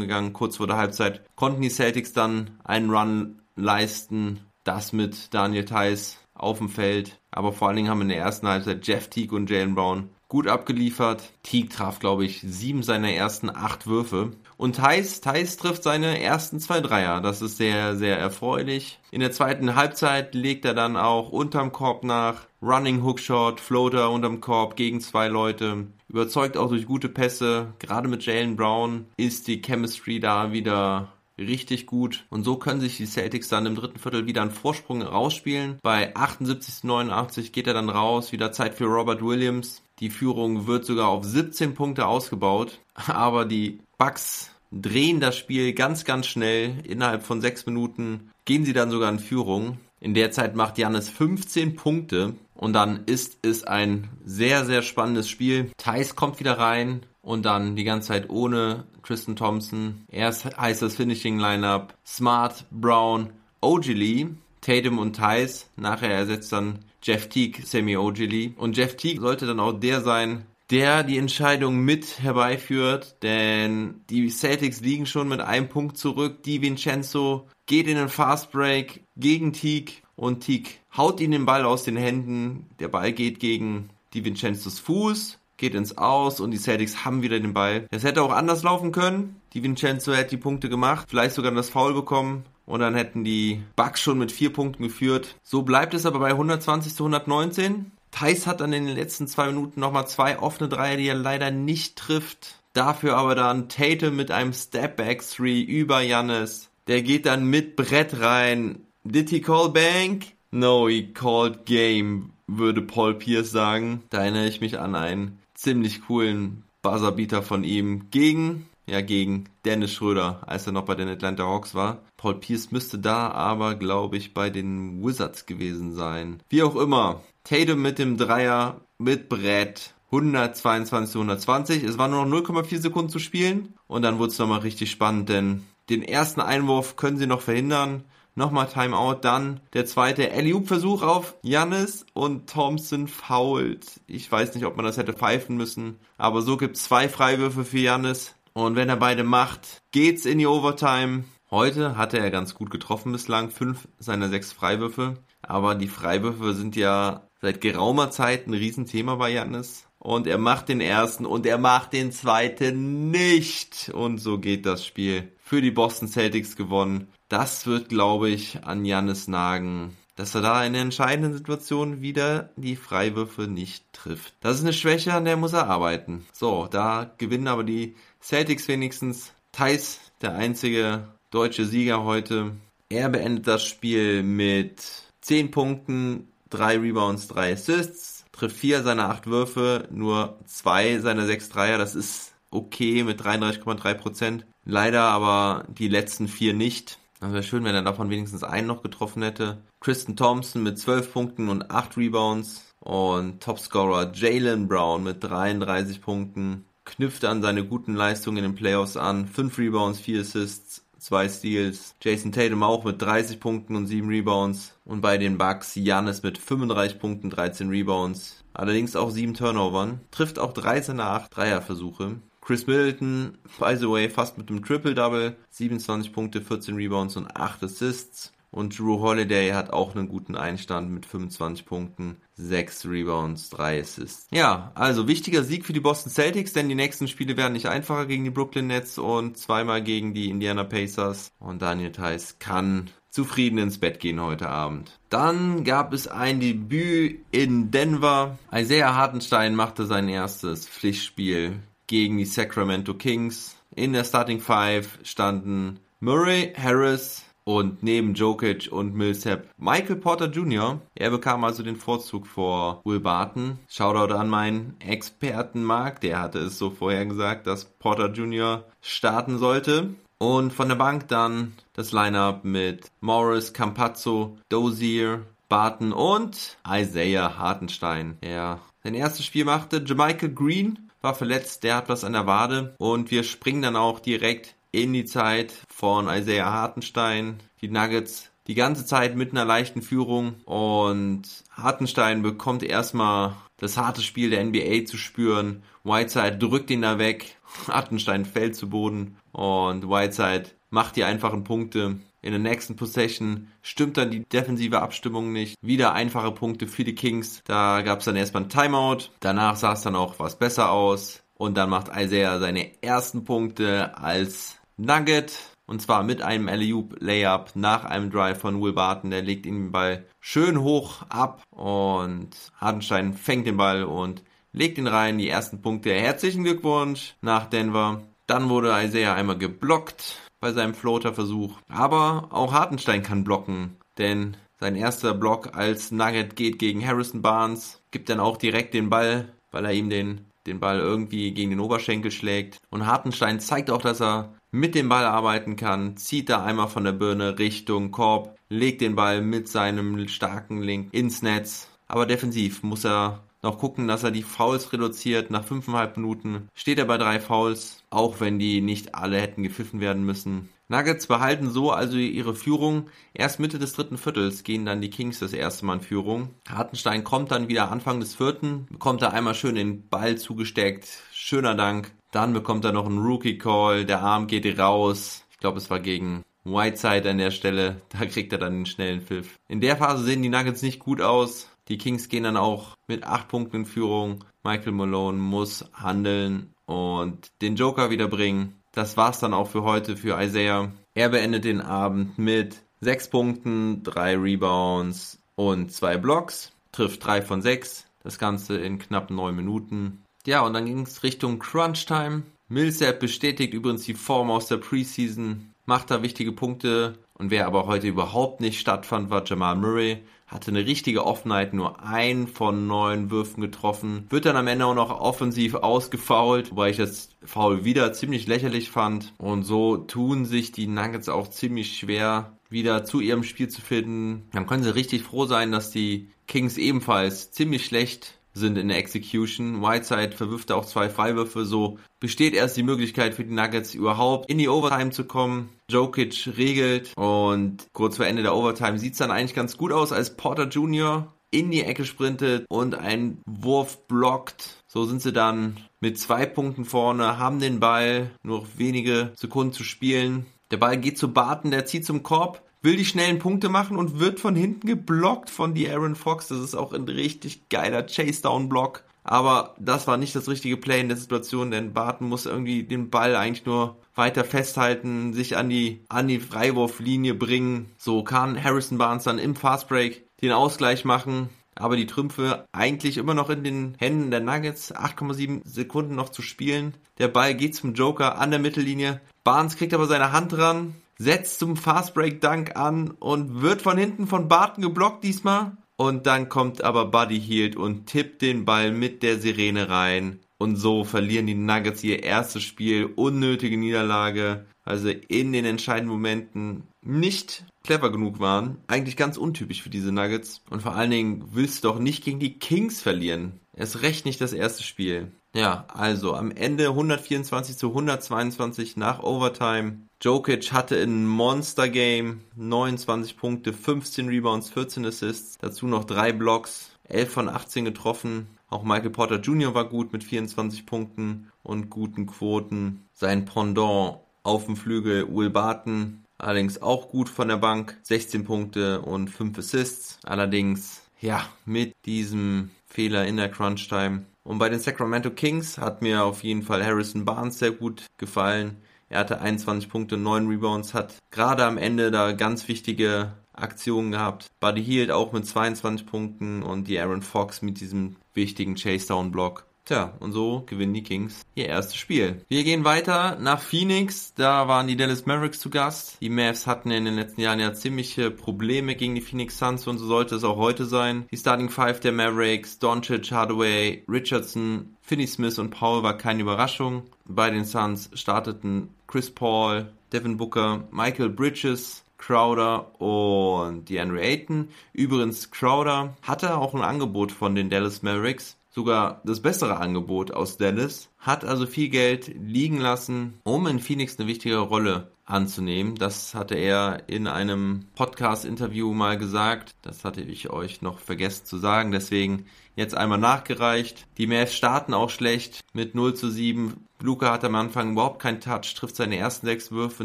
gegangen, 0.00 0.32
kurz 0.32 0.56
vor 0.56 0.66
der 0.66 0.76
Halbzeit 0.76 1.22
konnten 1.36 1.62
die 1.62 1.70
Celtics 1.70 2.12
dann 2.12 2.58
einen 2.64 2.90
Run 2.90 3.42
leisten, 3.56 4.40
das 4.64 4.92
mit 4.92 5.34
Daniel 5.34 5.64
Theiss 5.64 6.18
auf 6.34 6.58
dem 6.58 6.68
Feld. 6.68 7.20
Aber 7.30 7.52
vor 7.52 7.68
allen 7.68 7.76
Dingen 7.76 7.88
haben 7.88 8.02
in 8.02 8.08
der 8.08 8.18
ersten 8.18 8.48
Halbzeit 8.48 8.86
Jeff 8.86 9.08
Teague 9.08 9.36
und 9.36 9.50
Jalen 9.50 9.74
Brown 9.74 10.10
gut 10.28 10.48
abgeliefert. 10.48 11.30
Teague 11.42 11.68
traf, 11.68 11.98
glaube 11.98 12.24
ich, 12.24 12.40
sieben 12.40 12.82
seiner 12.82 13.10
ersten 13.10 13.50
acht 13.50 13.86
Würfe. 13.86 14.32
Und 14.62 14.76
Thais, 14.76 15.20
Thais 15.20 15.56
trifft 15.56 15.82
seine 15.82 16.22
ersten 16.22 16.60
zwei 16.60 16.80
Dreier. 16.80 17.20
Das 17.20 17.42
ist 17.42 17.56
sehr, 17.56 17.96
sehr 17.96 18.16
erfreulich. 18.16 19.00
In 19.10 19.18
der 19.18 19.32
zweiten 19.32 19.74
Halbzeit 19.74 20.36
legt 20.36 20.64
er 20.64 20.72
dann 20.72 20.96
auch 20.96 21.30
unterm 21.30 21.72
Korb 21.72 22.04
nach. 22.04 22.46
Running 22.62 23.02
Hookshot, 23.02 23.58
Floater 23.58 24.12
unterm 24.12 24.40
Korb 24.40 24.76
gegen 24.76 25.00
zwei 25.00 25.26
Leute. 25.26 25.88
Überzeugt 26.06 26.56
auch 26.56 26.68
durch 26.68 26.86
gute 26.86 27.08
Pässe. 27.08 27.72
Gerade 27.80 28.06
mit 28.06 28.24
Jalen 28.24 28.54
Brown 28.54 29.06
ist 29.16 29.48
die 29.48 29.60
Chemistry 29.60 30.20
da 30.20 30.52
wieder 30.52 31.08
richtig 31.38 31.86
gut. 31.86 32.24
Und 32.30 32.44
so 32.44 32.54
können 32.54 32.80
sich 32.80 32.96
die 32.96 33.06
Celtics 33.06 33.48
dann 33.48 33.66
im 33.66 33.74
dritten 33.74 33.98
Viertel 33.98 34.26
wieder 34.26 34.42
einen 34.42 34.52
Vorsprung 34.52 35.02
rausspielen. 35.02 35.80
Bei 35.82 36.14
78 36.14 36.84
89 36.84 37.50
geht 37.50 37.66
er 37.66 37.74
dann 37.74 37.88
raus. 37.88 38.30
Wieder 38.30 38.52
Zeit 38.52 38.74
für 38.74 38.84
Robert 38.84 39.22
Williams. 39.22 39.82
Die 39.98 40.10
Führung 40.10 40.68
wird 40.68 40.84
sogar 40.84 41.08
auf 41.08 41.24
17 41.24 41.74
Punkte 41.74 42.06
ausgebaut. 42.06 42.78
Aber 43.08 43.44
die 43.44 43.80
Bucks 43.98 44.51
drehen 44.72 45.20
das 45.20 45.36
Spiel 45.36 45.72
ganz, 45.74 46.04
ganz 46.04 46.26
schnell. 46.26 46.74
Innerhalb 46.84 47.22
von 47.22 47.40
sechs 47.40 47.66
Minuten 47.66 48.30
gehen 48.44 48.64
sie 48.64 48.72
dann 48.72 48.90
sogar 48.90 49.10
in 49.10 49.18
Führung. 49.18 49.78
In 50.00 50.14
der 50.14 50.32
Zeit 50.32 50.56
macht 50.56 50.78
Janis 50.78 51.08
15 51.08 51.76
Punkte 51.76 52.34
und 52.54 52.72
dann 52.72 53.04
ist 53.06 53.38
es 53.42 53.62
ein 53.62 54.08
sehr, 54.24 54.64
sehr 54.64 54.82
spannendes 54.82 55.28
Spiel. 55.28 55.70
Thais 55.76 56.16
kommt 56.16 56.40
wieder 56.40 56.58
rein 56.58 57.06
und 57.20 57.44
dann 57.44 57.76
die 57.76 57.84
ganze 57.84 58.08
Zeit 58.08 58.30
ohne 58.30 58.84
Tristan 59.04 59.36
Thompson. 59.36 60.04
Erst 60.10 60.56
heißt 60.56 60.82
das 60.82 60.96
Finishing 60.96 61.38
Lineup 61.38 61.94
Smart, 62.04 62.64
Brown, 62.70 63.30
Ogilvy, 63.60 64.30
Tatum 64.60 64.98
und 64.98 65.16
Thais. 65.16 65.70
Nachher 65.76 66.10
ersetzt 66.10 66.52
dann 66.52 66.80
Jeff 67.02 67.28
Teague, 67.28 67.64
Sammy 67.64 67.96
Ogilvy. 67.96 68.54
Und 68.56 68.76
Jeff 68.76 68.96
Teague 68.96 69.20
sollte 69.20 69.46
dann 69.46 69.60
auch 69.60 69.72
der 69.72 70.00
sein, 70.00 70.46
der 70.72 71.04
die 71.04 71.18
Entscheidung 71.18 71.84
mit 71.84 72.18
herbeiführt, 72.18 73.22
denn 73.22 74.00
die 74.08 74.30
Celtics 74.30 74.80
liegen 74.80 75.04
schon 75.04 75.28
mit 75.28 75.40
einem 75.40 75.68
Punkt 75.68 75.98
zurück. 75.98 76.42
Di 76.42 76.62
Vincenzo 76.62 77.46
geht 77.66 77.86
in 77.86 77.96
den 77.96 78.08
Fast 78.08 78.50
Break 78.52 79.04
gegen 79.14 79.52
Teague 79.52 79.96
und 80.16 80.40
Teague 80.40 80.70
haut 80.96 81.20
ihn 81.20 81.32
den 81.32 81.44
Ball 81.44 81.66
aus 81.66 81.84
den 81.84 81.98
Händen. 81.98 82.70
Der 82.80 82.88
Ball 82.88 83.12
geht 83.12 83.38
gegen 83.38 83.90
Di 84.14 84.24
Vincenzos 84.24 84.78
Fuß 84.78 85.38
geht 85.58 85.74
ins 85.76 85.96
Aus 85.96 86.40
und 86.40 86.50
die 86.50 86.58
Celtics 86.58 87.04
haben 87.04 87.22
wieder 87.22 87.38
den 87.38 87.52
Ball. 87.52 87.86
Es 87.90 88.02
hätte 88.02 88.22
auch 88.22 88.32
anders 88.32 88.64
laufen 88.64 88.90
können. 88.90 89.40
Die 89.52 89.62
Vincenzo 89.62 90.12
hätte 90.12 90.30
die 90.30 90.36
Punkte 90.42 90.68
gemacht, 90.68 91.06
vielleicht 91.08 91.36
sogar 91.36 91.52
das 91.52 91.68
Foul 91.68 91.94
bekommen 91.94 92.44
und 92.66 92.80
dann 92.80 92.96
hätten 92.96 93.22
die 93.22 93.62
Bucks 93.76 94.00
schon 94.00 94.18
mit 94.18 94.32
vier 94.32 94.52
Punkten 94.52 94.82
geführt. 94.82 95.36
So 95.44 95.62
bleibt 95.62 95.94
es 95.94 96.04
aber 96.04 96.18
bei 96.18 96.30
120 96.30 96.94
zu 96.94 97.04
119. 97.04 97.92
Thais 98.12 98.46
hat 98.46 98.60
dann 98.60 98.72
in 98.72 98.86
den 98.86 98.94
letzten 98.94 99.26
zwei 99.26 99.48
Minuten 99.48 99.80
nochmal 99.80 100.06
zwei 100.06 100.38
offene 100.38 100.68
Dreier, 100.68 100.96
die 100.96 101.08
er 101.08 101.14
leider 101.14 101.50
nicht 101.50 101.96
trifft. 101.96 102.62
Dafür 102.72 103.16
aber 103.16 103.34
dann 103.34 103.68
Tate 103.68 104.10
mit 104.10 104.30
einem 104.30 104.52
Stepback 104.52 105.22
3 105.28 105.60
über 105.60 106.00
Jannis. 106.00 106.70
Der 106.86 107.02
geht 107.02 107.26
dann 107.26 107.44
mit 107.44 107.76
Brett 107.76 108.20
rein. 108.20 108.86
Did 109.04 109.30
he 109.30 109.40
call 109.40 109.70
Bank? 109.70 110.26
No, 110.50 110.88
he 110.88 111.12
called 111.12 111.66
Game, 111.66 112.32
würde 112.46 112.82
Paul 112.82 113.14
Pierce 113.14 113.50
sagen. 113.50 114.02
Da 114.10 114.22
erinnere 114.22 114.46
ich 114.46 114.60
mich 114.60 114.78
an 114.78 114.94
einen 114.94 115.38
ziemlich 115.54 116.02
coolen 116.06 116.64
Buzzerbeater 116.82 117.42
von 117.42 117.64
ihm 117.64 118.10
gegen, 118.10 118.68
ja, 118.86 119.00
gegen 119.00 119.48
Dennis 119.64 119.92
Schröder, 119.92 120.42
als 120.46 120.66
er 120.66 120.72
noch 120.72 120.84
bei 120.84 120.94
den 120.94 121.08
Atlanta 121.08 121.44
Hawks 121.44 121.74
war. 121.74 122.02
Paul 122.16 122.34
Pierce 122.34 122.70
müsste 122.70 122.98
da 122.98 123.30
aber, 123.30 123.74
glaube 123.74 124.16
ich, 124.16 124.34
bei 124.34 124.50
den 124.50 125.02
Wizards 125.04 125.46
gewesen 125.46 125.92
sein. 125.94 126.42
Wie 126.48 126.62
auch 126.62 126.76
immer. 126.76 127.22
Tatum 127.44 127.82
mit 127.82 127.98
dem 127.98 128.16
Dreier, 128.16 128.80
mit 128.98 129.28
Brett. 129.28 129.94
122 130.06 131.10
zu 131.10 131.18
120. 131.20 131.84
Es 131.84 131.96
waren 131.96 132.10
nur 132.10 132.26
noch 132.26 132.42
0,4 132.42 132.80
Sekunden 132.80 133.10
zu 133.10 133.18
spielen. 133.18 133.74
Und 133.86 134.02
dann 134.02 134.18
wurde 134.18 134.32
es 134.32 134.38
nochmal 134.38 134.60
richtig 134.60 134.90
spannend, 134.90 135.28
denn 135.28 135.64
den 135.88 136.02
ersten 136.02 136.40
Einwurf 136.40 136.96
können 136.96 137.16
sie 137.16 137.26
noch 137.26 137.40
verhindern 137.40 138.04
nochmal 138.34 138.66
Timeout, 138.66 139.18
dann 139.22 139.60
der 139.74 139.86
zweite 139.86 140.32
Alley-Oop-Versuch 140.32 141.02
auf 141.02 141.36
Jannis 141.42 142.06
und 142.14 142.48
Thompson 142.48 143.08
fault. 143.08 144.00
Ich 144.06 144.30
weiß 144.30 144.54
nicht, 144.54 144.64
ob 144.64 144.76
man 144.76 144.84
das 144.84 144.96
hätte 144.96 145.12
pfeifen 145.12 145.56
müssen, 145.56 145.98
aber 146.16 146.42
so 146.42 146.56
gibt 146.56 146.76
es 146.76 146.84
zwei 146.84 147.08
Freiwürfe 147.08 147.64
für 147.64 147.78
Jannis 147.78 148.34
und 148.54 148.76
wenn 148.76 148.88
er 148.88 148.96
beide 148.96 149.24
macht, 149.24 149.82
geht's 149.90 150.24
in 150.24 150.38
die 150.38 150.46
Overtime. 150.46 151.24
Heute 151.50 151.96
hatte 151.96 152.18
er 152.18 152.30
ganz 152.30 152.54
gut 152.54 152.70
getroffen 152.70 153.12
bislang, 153.12 153.50
fünf 153.50 153.86
seiner 153.98 154.30
sechs 154.30 154.52
Freiwürfe, 154.52 155.18
aber 155.42 155.74
die 155.74 155.88
Freiwürfe 155.88 156.54
sind 156.54 156.76
ja 156.76 157.28
seit 157.42 157.60
geraumer 157.60 158.10
Zeit 158.10 158.46
ein 158.46 158.54
Riesenthema 158.54 159.16
bei 159.16 159.30
Jannis. 159.30 159.84
Und 159.98 160.26
er 160.26 160.38
macht 160.38 160.68
den 160.68 160.80
ersten 160.80 161.26
und 161.26 161.44
er 161.44 161.58
macht 161.58 161.92
den 161.92 162.10
zweiten 162.10 163.10
nicht. 163.10 163.90
Und 163.94 164.18
so 164.18 164.38
geht 164.38 164.64
das 164.64 164.86
Spiel. 164.86 165.30
Für 165.44 165.60
die 165.60 165.70
Boston 165.70 166.08
Celtics 166.08 166.56
gewonnen 166.56 167.08
das 167.32 167.66
wird, 167.66 167.88
glaube 167.88 168.28
ich, 168.28 168.62
an 168.62 168.84
Jannis 168.84 169.26
nagen, 169.26 169.96
dass 170.16 170.34
er 170.34 170.42
da 170.42 170.62
in 170.66 170.74
der 170.74 170.82
entscheidenden 170.82 171.32
Situation 171.32 172.02
wieder 172.02 172.50
die 172.56 172.76
Freiwürfe 172.76 173.44
nicht 173.44 173.90
trifft. 173.94 174.34
Das 174.40 174.58
ist 174.58 174.64
eine 174.64 174.74
Schwäche, 174.74 175.14
an 175.14 175.24
der 175.24 175.38
muss 175.38 175.54
er 175.54 175.66
arbeiten. 175.66 176.26
So, 176.34 176.68
da 176.70 177.10
gewinnen 177.16 177.48
aber 177.48 177.64
die 177.64 177.96
Celtics 178.20 178.68
wenigstens. 178.68 179.32
Thais, 179.50 179.98
der 180.20 180.34
einzige 180.34 181.08
deutsche 181.30 181.64
Sieger 181.64 182.04
heute. 182.04 182.52
Er 182.90 183.08
beendet 183.08 183.46
das 183.46 183.64
Spiel 183.64 184.22
mit 184.22 184.82
10 185.22 185.50
Punkten, 185.50 186.28
3 186.52 186.78
Rebounds, 186.78 187.28
3 187.28 187.52
Assists, 187.52 188.24
trifft 188.32 188.56
4 188.56 188.82
seiner 188.82 189.08
8 189.08 189.26
Würfe, 189.26 189.88
nur 189.90 190.38
2 190.46 190.98
seiner 190.98 191.26
6 191.26 191.48
Dreier. 191.50 191.78
Das 191.78 191.94
ist 191.94 192.34
okay 192.50 193.04
mit 193.04 193.20
33,3%. 193.20 194.42
Leider 194.64 195.02
aber 195.02 195.64
die 195.68 195.88
letzten 195.88 196.28
4 196.28 196.54
nicht. 196.54 196.98
Das 197.20 197.32
wäre 197.32 197.42
schön, 197.42 197.64
wenn 197.64 197.74
er 197.74 197.82
davon 197.82 198.10
wenigstens 198.10 198.42
einen 198.42 198.66
noch 198.66 198.82
getroffen 198.82 199.22
hätte. 199.22 199.62
Kristen 199.80 200.16
Thompson 200.16 200.62
mit 200.62 200.78
12 200.78 201.12
Punkten 201.12 201.48
und 201.48 201.70
8 201.70 201.96
Rebounds. 201.96 202.64
Und 202.80 203.40
Topscorer 203.40 204.10
Jalen 204.12 204.66
Brown 204.66 205.04
mit 205.04 205.22
33 205.22 206.00
Punkten. 206.00 206.64
Knüpfte 206.84 207.28
an 207.28 207.40
seine 207.40 207.64
guten 207.64 207.94
Leistungen 207.94 208.38
in 208.38 208.42
den 208.42 208.54
Playoffs 208.56 208.96
an. 208.96 209.28
5 209.28 209.56
Rebounds, 209.58 210.00
4 210.00 210.20
Assists, 210.20 210.81
2 211.02 211.28
Steals. 211.28 211.96
Jason 212.00 212.30
Tatum 212.30 212.62
auch 212.62 212.84
mit 212.84 213.02
30 213.02 213.40
Punkten 213.40 213.74
und 213.74 213.88
7 213.88 214.08
Rebounds. 214.08 214.78
Und 214.84 215.00
bei 215.00 215.18
den 215.18 215.36
Bucks 215.36 215.74
Janis 215.74 216.22
mit 216.22 216.38
35 216.38 217.00
Punkten, 217.00 217.28
13 217.28 217.70
Rebounds. 217.70 218.44
Allerdings 218.54 218.94
auch 218.94 219.10
7 219.10 219.34
Turnovern. 219.34 220.00
Trifft 220.12 220.38
auch 220.38 220.52
13 220.52 220.96
nach 220.96 221.24
8 221.24 221.36
Dreierversuche. 221.36 222.20
Chris 222.40 222.66
Middleton, 222.66 223.38
by 223.58 223.76
the 223.76 223.88
way, 223.88 224.08
fast 224.08 224.38
mit 224.38 224.48
einem 224.48 224.64
Triple-Double, 224.64 225.36
27 225.50 226.12
Punkte, 226.12 226.40
14 226.40 226.76
Rebounds 226.76 227.16
und 227.16 227.36
8 227.36 227.64
Assists. 227.64 228.32
Und 228.52 228.78
Drew 228.78 229.00
Holiday 229.00 229.52
hat 229.52 229.72
auch 229.72 229.96
einen 229.96 230.08
guten 230.08 230.36
Einstand 230.36 230.90
mit 230.90 231.06
25 231.06 231.64
Punkten, 231.64 232.18
6 232.34 232.84
Rebounds, 232.84 233.48
3 233.48 233.80
Assists. 233.80 234.26
Ja, 234.30 234.72
also 234.74 235.08
wichtiger 235.08 235.42
Sieg 235.42 235.64
für 235.64 235.72
die 235.72 235.80
Boston 235.80 236.12
Celtics, 236.12 236.52
denn 236.52 236.68
die 236.68 236.74
nächsten 236.74 237.08
Spiele 237.08 237.38
werden 237.38 237.54
nicht 237.54 237.66
einfacher 237.66 238.04
gegen 238.04 238.24
die 238.24 238.30
Brooklyn 238.30 238.66
Nets 238.66 238.98
und 238.98 239.38
zweimal 239.38 239.82
gegen 239.82 240.12
die 240.12 240.28
Indiana 240.28 240.64
Pacers. 240.64 241.32
Und 241.40 241.62
Daniel 241.62 241.92
Theiss 241.92 242.38
kann 242.38 242.90
zufrieden 243.08 243.58
ins 243.58 243.78
Bett 243.78 244.00
gehen 244.00 244.20
heute 244.20 244.50
Abend. 244.50 244.98
Dann 245.08 245.64
gab 245.64 245.94
es 245.94 246.06
ein 246.06 246.40
Debüt 246.40 247.20
in 247.30 247.70
Denver. 247.70 248.38
Isaiah 248.52 248.94
Hartenstein 248.94 249.54
machte 249.54 249.86
sein 249.86 250.10
erstes 250.10 250.68
Pflichtspiel 250.68 251.58
gegen 251.86 252.18
die 252.18 252.26
Sacramento 252.26 252.92
Kings. 252.92 253.56
In 253.74 253.94
der 253.94 254.04
Starting 254.04 254.40
Five 254.40 254.98
standen 255.02 255.80
Murray, 256.00 256.52
Harris 256.54 257.22
und 257.44 257.82
neben 257.82 258.14
Jokic 258.14 258.70
und 258.70 258.94
Millsap 258.94 259.46
Michael 259.58 259.96
Porter 259.96 260.26
Jr. 260.26 260.80
Er 260.94 261.10
bekam 261.10 261.44
also 261.44 261.62
den 261.62 261.76
Vorzug 261.76 262.26
vor 262.26 262.80
Will 262.84 263.00
Barton. 263.00 263.58
Shoutout 263.68 264.14
an 264.14 264.28
meinen 264.28 264.76
Experten 264.80 265.64
Mark, 265.64 266.00
der 266.00 266.20
hatte 266.20 266.38
es 266.40 266.58
so 266.58 266.70
vorher 266.70 267.06
gesagt, 267.06 267.46
dass 267.46 267.64
Porter 267.64 268.12
Jr. 268.12 268.64
starten 268.80 269.38
sollte. 269.38 269.90
Und 270.18 270.52
von 270.52 270.68
der 270.68 270.76
Bank 270.76 271.08
dann 271.08 271.54
das 271.72 271.90
Lineup 271.90 272.44
mit 272.44 272.86
Morris, 273.00 273.52
Campazzo, 273.52 274.38
Dozier, 274.48 275.26
Barton 275.48 275.92
und 275.92 276.56
Isaiah 276.66 277.38
Hartenstein. 277.38 278.18
Er 278.20 278.60
sein 278.84 278.94
erstes 278.94 279.26
Spiel 279.26 279.44
machte 279.44 279.82
Jermichael 279.84 280.32
Green 280.32 280.90
war 281.02 281.14
verletzt, 281.14 281.64
der 281.64 281.76
hat 281.76 281.88
was 281.88 282.04
an 282.04 282.12
der 282.12 282.26
Wade 282.26 282.74
und 282.78 283.10
wir 283.10 283.24
springen 283.24 283.62
dann 283.62 283.76
auch 283.76 284.00
direkt 284.00 284.54
in 284.72 284.92
die 284.92 285.04
Zeit 285.04 285.52
von 285.68 286.08
Isaiah 286.08 286.52
Hartenstein. 286.52 287.40
Die 287.60 287.68
Nuggets 287.68 288.32
die 288.48 288.54
ganze 288.54 288.84
Zeit 288.84 289.14
mit 289.14 289.30
einer 289.30 289.44
leichten 289.44 289.82
Führung 289.82 290.34
und 290.46 291.22
Hartenstein 291.52 292.22
bekommt 292.22 292.64
erstmal 292.64 293.36
das 293.56 293.76
harte 293.76 294.02
Spiel 294.02 294.30
der 294.30 294.44
NBA 294.44 294.84
zu 294.84 294.96
spüren. 294.96 295.62
Whiteside 295.84 296.38
drückt 296.38 296.70
ihn 296.70 296.82
da 296.82 296.98
weg. 296.98 297.36
Hartenstein 297.68 298.24
fällt 298.24 298.56
zu 298.56 298.68
Boden 298.68 299.16
und 299.30 299.88
Whiteside 299.88 300.50
macht 300.70 300.96
die 300.96 301.04
einfachen 301.04 301.44
Punkte. 301.44 302.00
In 302.20 302.30
der 302.30 302.40
nächsten 302.40 302.76
Possession 302.76 303.48
stimmt 303.62 303.96
dann 303.96 304.10
die 304.10 304.24
defensive 304.24 304.80
Abstimmung 304.80 305.32
nicht. 305.32 305.56
Wieder 305.60 305.92
einfache 305.92 306.32
Punkte 306.32 306.66
für 306.66 306.84
die 306.84 306.94
Kings. 306.94 307.42
Da 307.44 307.82
gab 307.82 308.00
es 308.00 308.06
dann 308.06 308.16
erstmal 308.16 308.44
ein 308.44 308.48
Timeout. 308.48 309.10
Danach 309.20 309.56
sah 309.56 309.72
es 309.72 309.82
dann 309.82 309.96
auch 309.96 310.18
was 310.18 310.38
besser 310.38 310.70
aus. 310.70 311.22
Und 311.36 311.56
dann 311.56 311.70
macht 311.70 311.90
Isaiah 311.94 312.38
seine 312.38 312.82
ersten 312.82 313.24
Punkte 313.24 313.98
als 313.98 314.56
Nugget. 314.82 315.38
Und 315.66 315.80
zwar 315.80 316.02
mit 316.02 316.22
einem 316.22 316.48
alley 316.48 316.74
Layup 316.98 317.52
nach 317.54 317.84
einem 317.84 318.10
Drive 318.10 318.38
von 318.38 318.60
Will 318.60 318.72
Barton. 318.72 319.10
Der 319.10 319.22
legt 319.22 319.46
ihn 319.46 319.54
den 319.54 319.72
Ball 319.72 320.04
schön 320.20 320.60
hoch 320.60 321.02
ab. 321.08 321.42
Und 321.50 322.30
Hardenstein 322.56 323.14
fängt 323.14 323.46
den 323.46 323.56
Ball 323.56 323.84
und 323.84 324.22
legt 324.52 324.78
ihn 324.78 324.86
rein. 324.86 325.18
Die 325.18 325.28
ersten 325.28 325.62
Punkte. 325.62 325.94
Herzlichen 325.94 326.44
Glückwunsch 326.44 327.14
nach 327.20 327.46
Denver. 327.46 328.02
Dann 328.26 328.48
wurde 328.48 328.74
Isaiah 328.82 329.14
einmal 329.14 329.38
geblockt 329.38 330.16
bei 330.40 330.52
seinem 330.52 330.74
Floater-Versuch. 330.74 331.56
Aber 331.68 332.28
auch 332.30 332.52
Hartenstein 332.52 333.02
kann 333.02 333.24
blocken, 333.24 333.76
denn 333.98 334.36
sein 334.58 334.76
erster 334.76 335.14
Block 335.14 335.56
als 335.56 335.90
Nugget 335.90 336.36
geht 336.36 336.58
gegen 336.58 336.86
Harrison 336.86 337.22
Barnes, 337.22 337.80
gibt 337.90 338.08
dann 338.08 338.20
auch 338.20 338.36
direkt 338.36 338.74
den 338.74 338.90
Ball, 338.90 339.32
weil 339.50 339.64
er 339.64 339.72
ihm 339.72 339.90
den, 339.90 340.26
den 340.46 340.60
Ball 340.60 340.78
irgendwie 340.78 341.32
gegen 341.32 341.50
den 341.50 341.60
Oberschenkel 341.60 342.10
schlägt. 342.10 342.58
Und 342.70 342.86
Hartenstein 342.86 343.40
zeigt 343.40 343.70
auch, 343.70 343.82
dass 343.82 344.00
er 344.00 344.34
mit 344.52 344.74
dem 344.74 344.88
Ball 344.88 345.06
arbeiten 345.06 345.56
kann, 345.56 345.96
zieht 345.96 346.28
da 346.28 346.44
einmal 346.44 346.68
von 346.68 346.84
der 346.84 346.92
Birne 346.92 347.38
Richtung 347.38 347.90
Korb, 347.90 348.36
legt 348.48 348.82
den 348.82 348.94
Ball 348.94 349.22
mit 349.22 349.48
seinem 349.48 350.06
starken 350.08 350.62
Link 350.62 350.92
ins 350.92 351.22
Netz. 351.22 351.68
Aber 351.88 352.06
defensiv 352.06 352.62
muss 352.62 352.84
er 352.84 353.24
noch 353.42 353.58
gucken, 353.58 353.88
dass 353.88 354.04
er 354.04 354.10
die 354.10 354.22
Fouls 354.22 354.72
reduziert. 354.72 355.30
Nach 355.30 355.44
fünfeinhalb 355.44 355.96
Minuten 355.96 356.48
steht 356.54 356.78
er 356.78 356.84
bei 356.84 356.98
drei 356.98 357.18
Fouls, 357.18 357.82
auch 357.90 358.20
wenn 358.20 358.38
die 358.38 358.60
nicht 358.60 358.94
alle 358.94 359.20
hätten 359.20 359.42
gepfiffen 359.42 359.80
werden 359.80 360.04
müssen. 360.04 360.50
Nuggets 360.68 361.06
behalten 361.06 361.50
so 361.50 361.70
also 361.70 361.96
ihre 361.96 362.34
Führung. 362.34 362.88
Erst 363.14 363.40
Mitte 363.40 363.58
des 363.58 363.72
dritten 363.72 363.98
Viertels 363.98 364.42
gehen 364.42 364.64
dann 364.64 364.80
die 364.80 364.90
Kings 364.90 365.18
das 365.18 365.32
erste 365.32 365.66
Mal 365.66 365.74
in 365.74 365.80
Führung. 365.80 366.30
Hartenstein 366.48 367.04
kommt 367.04 367.30
dann 367.30 367.48
wieder 367.48 367.70
Anfang 367.70 368.00
des 368.00 368.14
vierten, 368.14 368.66
bekommt 368.70 369.02
er 369.02 369.12
einmal 369.12 369.34
schön 369.34 369.54
den 369.54 369.88
Ball 369.88 370.16
zugesteckt. 370.16 370.88
Schöner 371.12 371.54
Dank. 371.54 371.92
Dann 372.12 372.34
bekommt 372.34 372.64
er 372.64 372.72
noch 372.72 372.86
einen 372.86 372.98
Rookie-Call. 372.98 373.86
Der 373.86 374.02
Arm 374.02 374.28
geht 374.28 374.58
raus. 374.58 375.24
Ich 375.30 375.38
glaube, 375.38 375.58
es 375.58 375.70
war 375.70 375.80
gegen 375.80 376.22
Whiteside 376.44 377.10
an 377.10 377.18
der 377.18 377.30
Stelle. 377.30 377.80
Da 377.88 378.04
kriegt 378.06 378.32
er 378.32 378.38
dann 378.38 378.60
den 378.60 378.66
schnellen 378.66 379.00
Pfiff. 379.00 379.38
In 379.48 379.60
der 379.60 379.76
Phase 379.76 380.04
sehen 380.04 380.22
die 380.22 380.28
Nuggets 380.28 380.62
nicht 380.62 380.78
gut 380.78 381.00
aus. 381.00 381.48
Die 381.68 381.78
Kings 381.78 382.08
gehen 382.08 382.24
dann 382.24 382.36
auch 382.36 382.76
mit 382.86 383.04
acht 383.04 383.28
Punkten 383.28 383.56
in 383.56 383.66
Führung. 383.66 384.24
Michael 384.44 384.72
Malone 384.72 385.18
muss 385.18 385.64
handeln 385.72 386.52
und 386.66 387.30
den 387.40 387.56
Joker 387.56 387.90
wiederbringen. 387.90 388.56
Das 388.72 388.96
war's 388.96 389.20
dann 389.20 389.34
auch 389.34 389.48
für 389.48 389.62
heute 389.62 389.96
für 389.96 390.20
Isaiah. 390.20 390.70
Er 390.94 391.08
beendet 391.08 391.44
den 391.44 391.60
Abend 391.60 392.18
mit 392.18 392.62
sechs 392.80 393.08
Punkten, 393.08 393.82
drei 393.84 394.16
Rebounds 394.16 395.18
und 395.34 395.72
zwei 395.72 395.96
Blocks. 395.96 396.52
Trifft 396.72 397.06
drei 397.06 397.22
von 397.22 397.40
sechs. 397.40 397.86
Das 398.02 398.18
Ganze 398.18 398.58
in 398.58 398.78
knapp 398.78 399.10
neun 399.10 399.36
Minuten. 399.36 400.02
Ja, 400.26 400.42
und 400.42 400.54
dann 400.54 400.66
ging 400.66 400.82
es 400.82 401.02
Richtung 401.02 401.38
Crunch 401.38 401.86
Time. 401.86 402.22
Millsap 402.48 403.00
bestätigt 403.00 403.54
übrigens 403.54 403.84
die 403.84 403.94
Form 403.94 404.30
aus 404.30 404.46
der 404.46 404.58
Preseason, 404.58 405.52
macht 405.66 405.90
da 405.90 406.02
wichtige 406.02 406.32
Punkte. 406.32 406.98
Und 407.14 407.30
wer 407.30 407.46
aber 407.46 407.66
heute 407.66 407.88
überhaupt 407.88 408.40
nicht 408.40 408.60
stattfand, 408.60 409.10
war 409.10 409.24
Jamal 409.24 409.56
Murray 409.56 410.02
hatte 410.32 410.50
eine 410.50 410.66
richtige 410.66 411.04
Offenheit, 411.04 411.52
nur 411.52 411.82
ein 411.84 412.26
von 412.26 412.66
neun 412.66 413.10
Würfen 413.10 413.42
getroffen, 413.42 414.06
wird 414.08 414.24
dann 414.24 414.36
am 414.36 414.46
Ende 414.46 414.64
auch 414.64 414.74
noch 414.74 414.90
offensiv 414.90 415.54
ausgefault, 415.54 416.50
wobei 416.50 416.70
ich 416.70 416.78
das 416.78 417.10
Foul 417.22 417.64
wieder 417.64 417.92
ziemlich 417.92 418.26
lächerlich 418.26 418.70
fand. 418.70 419.12
Und 419.18 419.44
so 419.44 419.76
tun 419.76 420.24
sich 420.24 420.50
die 420.50 420.66
Nuggets 420.66 421.08
auch 421.08 421.28
ziemlich 421.28 421.76
schwer, 421.76 422.32
wieder 422.48 422.84
zu 422.84 423.00
ihrem 423.00 423.24
Spiel 423.24 423.48
zu 423.48 423.60
finden. 423.60 424.28
Dann 424.32 424.46
können 424.46 424.62
sie 424.62 424.74
richtig 424.74 425.02
froh 425.02 425.26
sein, 425.26 425.52
dass 425.52 425.70
die 425.70 426.08
Kings 426.26 426.56
ebenfalls 426.56 427.30
ziemlich 427.30 427.66
schlecht 427.66 428.18
sind 428.34 428.58
in 428.58 428.68
der 428.68 428.78
Execution. 428.78 429.62
Whiteside 429.62 430.12
verwirft 430.12 430.52
auch 430.52 430.64
zwei 430.64 430.88
Freiwürfe, 430.88 431.44
so 431.44 431.78
besteht 432.00 432.34
erst 432.34 432.56
die 432.56 432.62
Möglichkeit 432.62 433.14
für 433.14 433.24
die 433.24 433.34
Nuggets 433.34 433.74
überhaupt 433.74 434.30
in 434.30 434.38
die 434.38 434.48
Overtime 434.48 434.90
zu 434.90 435.04
kommen. 435.04 435.50
Jokic 435.68 436.30
regelt 436.36 436.92
und 436.96 437.66
kurz 437.72 437.96
vor 437.96 438.06
Ende 438.06 438.22
der 438.22 438.34
Overtime 438.34 438.78
sieht 438.78 438.92
es 438.92 438.98
dann 438.98 439.10
eigentlich 439.10 439.34
ganz 439.34 439.56
gut 439.56 439.72
aus, 439.72 439.92
als 439.92 440.16
Porter 440.16 440.48
Jr. 440.48 441.12
in 441.30 441.50
die 441.50 441.62
Ecke 441.62 441.84
sprintet 441.84 442.46
und 442.48 442.74
einen 442.74 443.22
Wurf 443.26 443.86
blockt. 443.86 444.62
So 444.66 444.84
sind 444.84 445.02
sie 445.02 445.12
dann 445.12 445.56
mit 445.80 445.98
zwei 445.98 446.26
Punkten 446.26 446.64
vorne, 446.64 447.18
haben 447.18 447.40
den 447.40 447.60
Ball, 447.60 448.10
nur 448.22 448.46
wenige 448.56 449.12
Sekunden 449.16 449.52
zu 449.52 449.64
spielen. 449.64 450.26
Der 450.50 450.58
Ball 450.58 450.76
geht 450.76 450.98
zu 450.98 451.12
Barton, 451.12 451.50
der 451.50 451.64
zieht 451.64 451.86
zum 451.86 452.02
Korb, 452.02 452.41
will 452.62 452.76
die 452.76 452.84
schnellen 452.84 453.18
Punkte 453.18 453.48
machen 453.48 453.76
und 453.76 453.98
wird 454.00 454.20
von 454.20 454.36
hinten 454.36 454.66
geblockt 454.66 455.30
von 455.30 455.54
die 455.54 455.68
Aaron 455.68 455.96
Fox. 455.96 456.28
Das 456.28 456.38
ist 456.38 456.54
auch 456.54 456.72
ein 456.72 456.84
richtig 456.84 457.48
geiler 457.48 457.82
Chase-Down-Block. 457.82 458.84
Aber 459.04 459.56
das 459.58 459.88
war 459.88 459.96
nicht 459.96 460.14
das 460.14 460.28
richtige 460.28 460.56
Play 460.56 460.80
in 460.80 460.88
der 460.88 460.96
Situation, 460.96 461.50
denn 461.50 461.72
Barton 461.72 462.08
muss 462.08 462.24
irgendwie 462.24 462.62
den 462.62 462.88
Ball 462.88 463.16
eigentlich 463.16 463.44
nur 463.44 463.76
weiter 463.96 464.24
festhalten, 464.24 465.12
sich 465.12 465.36
an 465.36 465.48
die, 465.48 465.80
an 465.88 466.06
die 466.06 466.20
Freiwurflinie 466.20 467.14
bringen. 467.14 467.72
So 467.78 468.04
kann 468.04 468.42
Harrison 468.42 468.78
Barnes 468.78 469.04
dann 469.04 469.18
im 469.18 469.34
Fastbreak 469.34 470.06
den 470.22 470.30
Ausgleich 470.30 470.84
machen. 470.84 471.30
Aber 471.54 471.76
die 471.76 471.86
Trümpfe 471.86 472.46
eigentlich 472.52 472.96
immer 472.96 473.12
noch 473.12 473.28
in 473.28 473.44
den 473.44 473.74
Händen 473.78 474.10
der 474.10 474.20
Nuggets. 474.20 474.74
8,7 474.74 475.42
Sekunden 475.44 475.96
noch 475.96 476.08
zu 476.08 476.22
spielen. 476.22 476.74
Der 476.98 477.08
Ball 477.08 477.34
geht 477.34 477.54
zum 477.54 477.74
Joker 477.74 478.18
an 478.18 478.30
der 478.30 478.40
Mittellinie. 478.40 479.00
Barnes 479.24 479.56
kriegt 479.56 479.74
aber 479.74 479.86
seine 479.86 480.12
Hand 480.12 480.32
dran 480.32 480.74
setzt 481.02 481.40
zum 481.40 481.56
Fastbreak 481.56 482.20
Dunk 482.20 482.56
an 482.56 482.92
und 482.92 483.42
wird 483.42 483.62
von 483.62 483.76
hinten 483.76 484.06
von 484.06 484.28
Barton 484.28 484.62
geblockt 484.62 485.02
diesmal. 485.02 485.56
Und 485.76 486.06
dann 486.06 486.28
kommt 486.28 486.62
aber 486.62 486.86
Buddy 486.86 487.20
Hield 487.20 487.56
und 487.56 487.86
tippt 487.86 488.22
den 488.22 488.44
Ball 488.44 488.70
mit 488.70 489.02
der 489.02 489.18
Sirene 489.18 489.68
rein. 489.68 490.20
Und 490.38 490.56
so 490.56 490.84
verlieren 490.84 491.26
die 491.26 491.34
Nuggets 491.34 491.82
ihr 491.82 492.02
erstes 492.02 492.42
Spiel. 492.42 492.86
Unnötige 492.86 493.56
Niederlage. 493.56 494.46
Also 494.64 494.90
in 494.90 495.32
den 495.32 495.44
entscheidenden 495.44 495.92
Momenten 495.92 496.64
nicht 496.84 497.44
clever 497.64 497.90
genug 497.90 498.20
waren. 498.20 498.58
Eigentlich 498.68 498.96
ganz 498.96 499.16
untypisch 499.16 499.62
für 499.62 499.70
diese 499.70 499.92
Nuggets. 499.92 500.42
Und 500.50 500.62
vor 500.62 500.76
allen 500.76 500.90
Dingen 500.90 501.24
willst 501.32 501.64
du 501.64 501.68
doch 501.68 501.78
nicht 501.78 502.04
gegen 502.04 502.20
die 502.20 502.38
Kings 502.38 502.80
verlieren. 502.80 503.40
Erst 503.56 503.82
recht 503.82 504.04
nicht 504.04 504.20
das 504.20 504.32
erste 504.32 504.62
Spiel. 504.62 505.10
Ja, 505.34 505.64
also 505.68 506.14
am 506.14 506.30
Ende 506.30 506.68
124 506.68 507.56
zu 507.56 507.68
122 507.68 508.76
nach 508.76 509.02
Overtime. 509.02 509.78
Jokic 510.02 510.52
hatte 510.52 510.76
in 510.76 511.06
Monster 511.06 511.70
Game 511.70 512.20
29 512.36 513.16
Punkte, 513.16 513.54
15 513.54 514.08
Rebounds, 514.08 514.50
14 514.50 514.84
Assists, 514.84 515.38
dazu 515.38 515.66
noch 515.66 515.84
drei 515.84 516.12
Blocks, 516.12 516.72
11 516.88 517.10
von 517.10 517.28
18 517.30 517.64
getroffen. 517.64 518.26
Auch 518.50 518.62
Michael 518.62 518.90
Porter 518.90 519.20
Jr. 519.20 519.54
war 519.54 519.70
gut 519.70 519.94
mit 519.94 520.04
24 520.04 520.66
Punkten 520.66 521.32
und 521.42 521.70
guten 521.70 522.06
Quoten. 522.06 522.84
Sein 522.92 523.24
Pendant 523.24 524.00
auf 524.24 524.44
dem 524.44 524.56
Flügel 524.56 525.08
Will 525.08 525.30
Barton, 525.30 526.04
allerdings 526.18 526.60
auch 526.60 526.90
gut 526.90 527.08
von 527.08 527.28
der 527.28 527.38
Bank, 527.38 527.78
16 527.84 528.24
Punkte 528.24 528.82
und 528.82 529.08
5 529.08 529.38
Assists. 529.38 529.98
Allerdings, 530.04 530.82
ja, 531.00 531.24
mit 531.46 531.74
diesem 531.86 532.50
Fehler 532.66 533.06
in 533.06 533.16
der 533.16 533.30
Crunch 533.30 533.68
Time 533.68 534.04
und 534.24 534.38
bei 534.38 534.48
den 534.48 534.60
Sacramento 534.60 535.10
Kings 535.10 535.58
hat 535.58 535.82
mir 535.82 536.04
auf 536.04 536.22
jeden 536.22 536.42
Fall 536.42 536.64
Harrison 536.64 537.04
Barnes 537.04 537.38
sehr 537.38 537.50
gut 537.50 537.86
gefallen. 537.98 538.58
Er 538.88 539.00
hatte 539.00 539.20
21 539.20 539.68
Punkte, 539.68 539.96
9 539.96 540.28
Rebounds, 540.28 540.74
hat 540.74 540.94
gerade 541.10 541.44
am 541.44 541.58
Ende 541.58 541.90
da 541.90 542.12
ganz 542.12 542.46
wichtige 542.46 543.12
Aktionen 543.32 543.92
gehabt. 543.92 544.30
Buddy 544.40 544.62
Hield 544.62 544.90
auch 544.90 545.12
mit 545.12 545.26
22 545.26 545.86
Punkten 545.86 546.42
und 546.42 546.68
die 546.68 546.78
Aaron 546.78 547.02
Fox 547.02 547.42
mit 547.42 547.60
diesem 547.60 547.96
wichtigen 548.14 548.54
Chase-Down-Block. 548.54 549.46
Tja, 549.64 549.92
und 550.00 550.10
so 550.10 550.42
gewinnen 550.46 550.74
die 550.74 550.82
Kings 550.82 551.22
ihr 551.36 551.46
erstes 551.46 551.76
Spiel. 551.76 552.24
Wir 552.28 552.42
gehen 552.42 552.64
weiter 552.64 553.16
nach 553.20 553.40
Phoenix. 553.40 554.12
Da 554.14 554.48
waren 554.48 554.66
die 554.66 554.76
Dallas 554.76 555.06
Mavericks 555.06 555.38
zu 555.38 555.50
Gast. 555.50 555.98
Die 556.00 556.08
Mavs 556.08 556.48
hatten 556.48 556.72
in 556.72 556.84
den 556.84 556.96
letzten 556.96 557.20
Jahren 557.20 557.38
ja 557.38 557.54
ziemliche 557.54 558.10
Probleme 558.10 558.74
gegen 558.74 558.96
die 558.96 559.00
Phoenix 559.00 559.38
Suns 559.38 559.68
und 559.68 559.78
so 559.78 559.86
sollte 559.86 560.16
es 560.16 560.24
auch 560.24 560.36
heute 560.36 560.66
sein. 560.66 561.06
Die 561.12 561.16
Starting 561.16 561.48
Five 561.48 561.78
der 561.78 561.92
Mavericks, 561.92 562.58
Doncic, 562.58 563.12
Hardaway, 563.12 563.84
Richardson, 563.88 564.76
Finney 564.82 565.06
Smith 565.06 565.38
und 565.38 565.50
Paul 565.50 565.84
war 565.84 565.96
keine 565.96 566.22
Überraschung. 566.22 566.82
Bei 567.04 567.30
den 567.30 567.44
Suns 567.44 567.88
starteten 567.94 568.68
Chris 568.88 569.10
Paul, 569.10 569.70
Devin 569.92 570.16
Booker, 570.16 570.64
Michael 570.72 571.10
Bridges, 571.10 571.84
Crowder 571.98 572.80
und 572.80 573.68
DeAndre 573.68 574.00
Ayton. 574.00 574.48
Übrigens, 574.72 575.30
Crowder 575.30 575.96
hatte 576.02 576.36
auch 576.36 576.52
ein 576.52 576.62
Angebot 576.62 577.12
von 577.12 577.36
den 577.36 577.48
Dallas 577.48 577.82
Mavericks 577.82 578.36
sogar 578.54 579.00
das 579.04 579.20
bessere 579.20 579.56
Angebot 579.56 580.12
aus 580.12 580.36
Dallas, 580.36 580.90
hat 580.98 581.24
also 581.24 581.46
viel 581.46 581.68
Geld 581.68 582.12
liegen 582.20 582.58
lassen, 582.58 583.14
um 583.24 583.46
in 583.46 583.58
Phoenix 583.58 583.98
eine 583.98 584.08
wichtige 584.08 584.38
Rolle 584.38 584.92
anzunehmen. 585.04 585.74
Das 585.74 586.14
hatte 586.14 586.34
er 586.34 586.88
in 586.88 587.06
einem 587.06 587.66
Podcast-Interview 587.74 588.72
mal 588.72 588.98
gesagt. 588.98 589.54
Das 589.62 589.84
hatte 589.84 590.00
ich 590.00 590.30
euch 590.30 590.62
noch 590.62 590.78
vergessen 590.78 591.26
zu 591.26 591.38
sagen. 591.38 591.72
Deswegen 591.72 592.26
jetzt 592.54 592.76
einmal 592.76 592.98
nachgereicht. 592.98 593.86
Die 593.98 594.06
Mavs 594.06 594.34
starten 594.34 594.74
auch 594.74 594.90
schlecht 594.90 595.40
mit 595.52 595.74
0 595.74 595.94
zu 595.94 596.10
7. 596.10 596.66
Luca 596.80 597.12
hat 597.12 597.24
am 597.24 597.34
Anfang 597.34 597.72
überhaupt 597.72 598.00
keinen 598.00 598.20
Touch, 598.20 598.54
trifft 598.54 598.76
seine 598.76 598.96
ersten 598.96 599.26
sechs 599.26 599.52
Würfe 599.52 599.84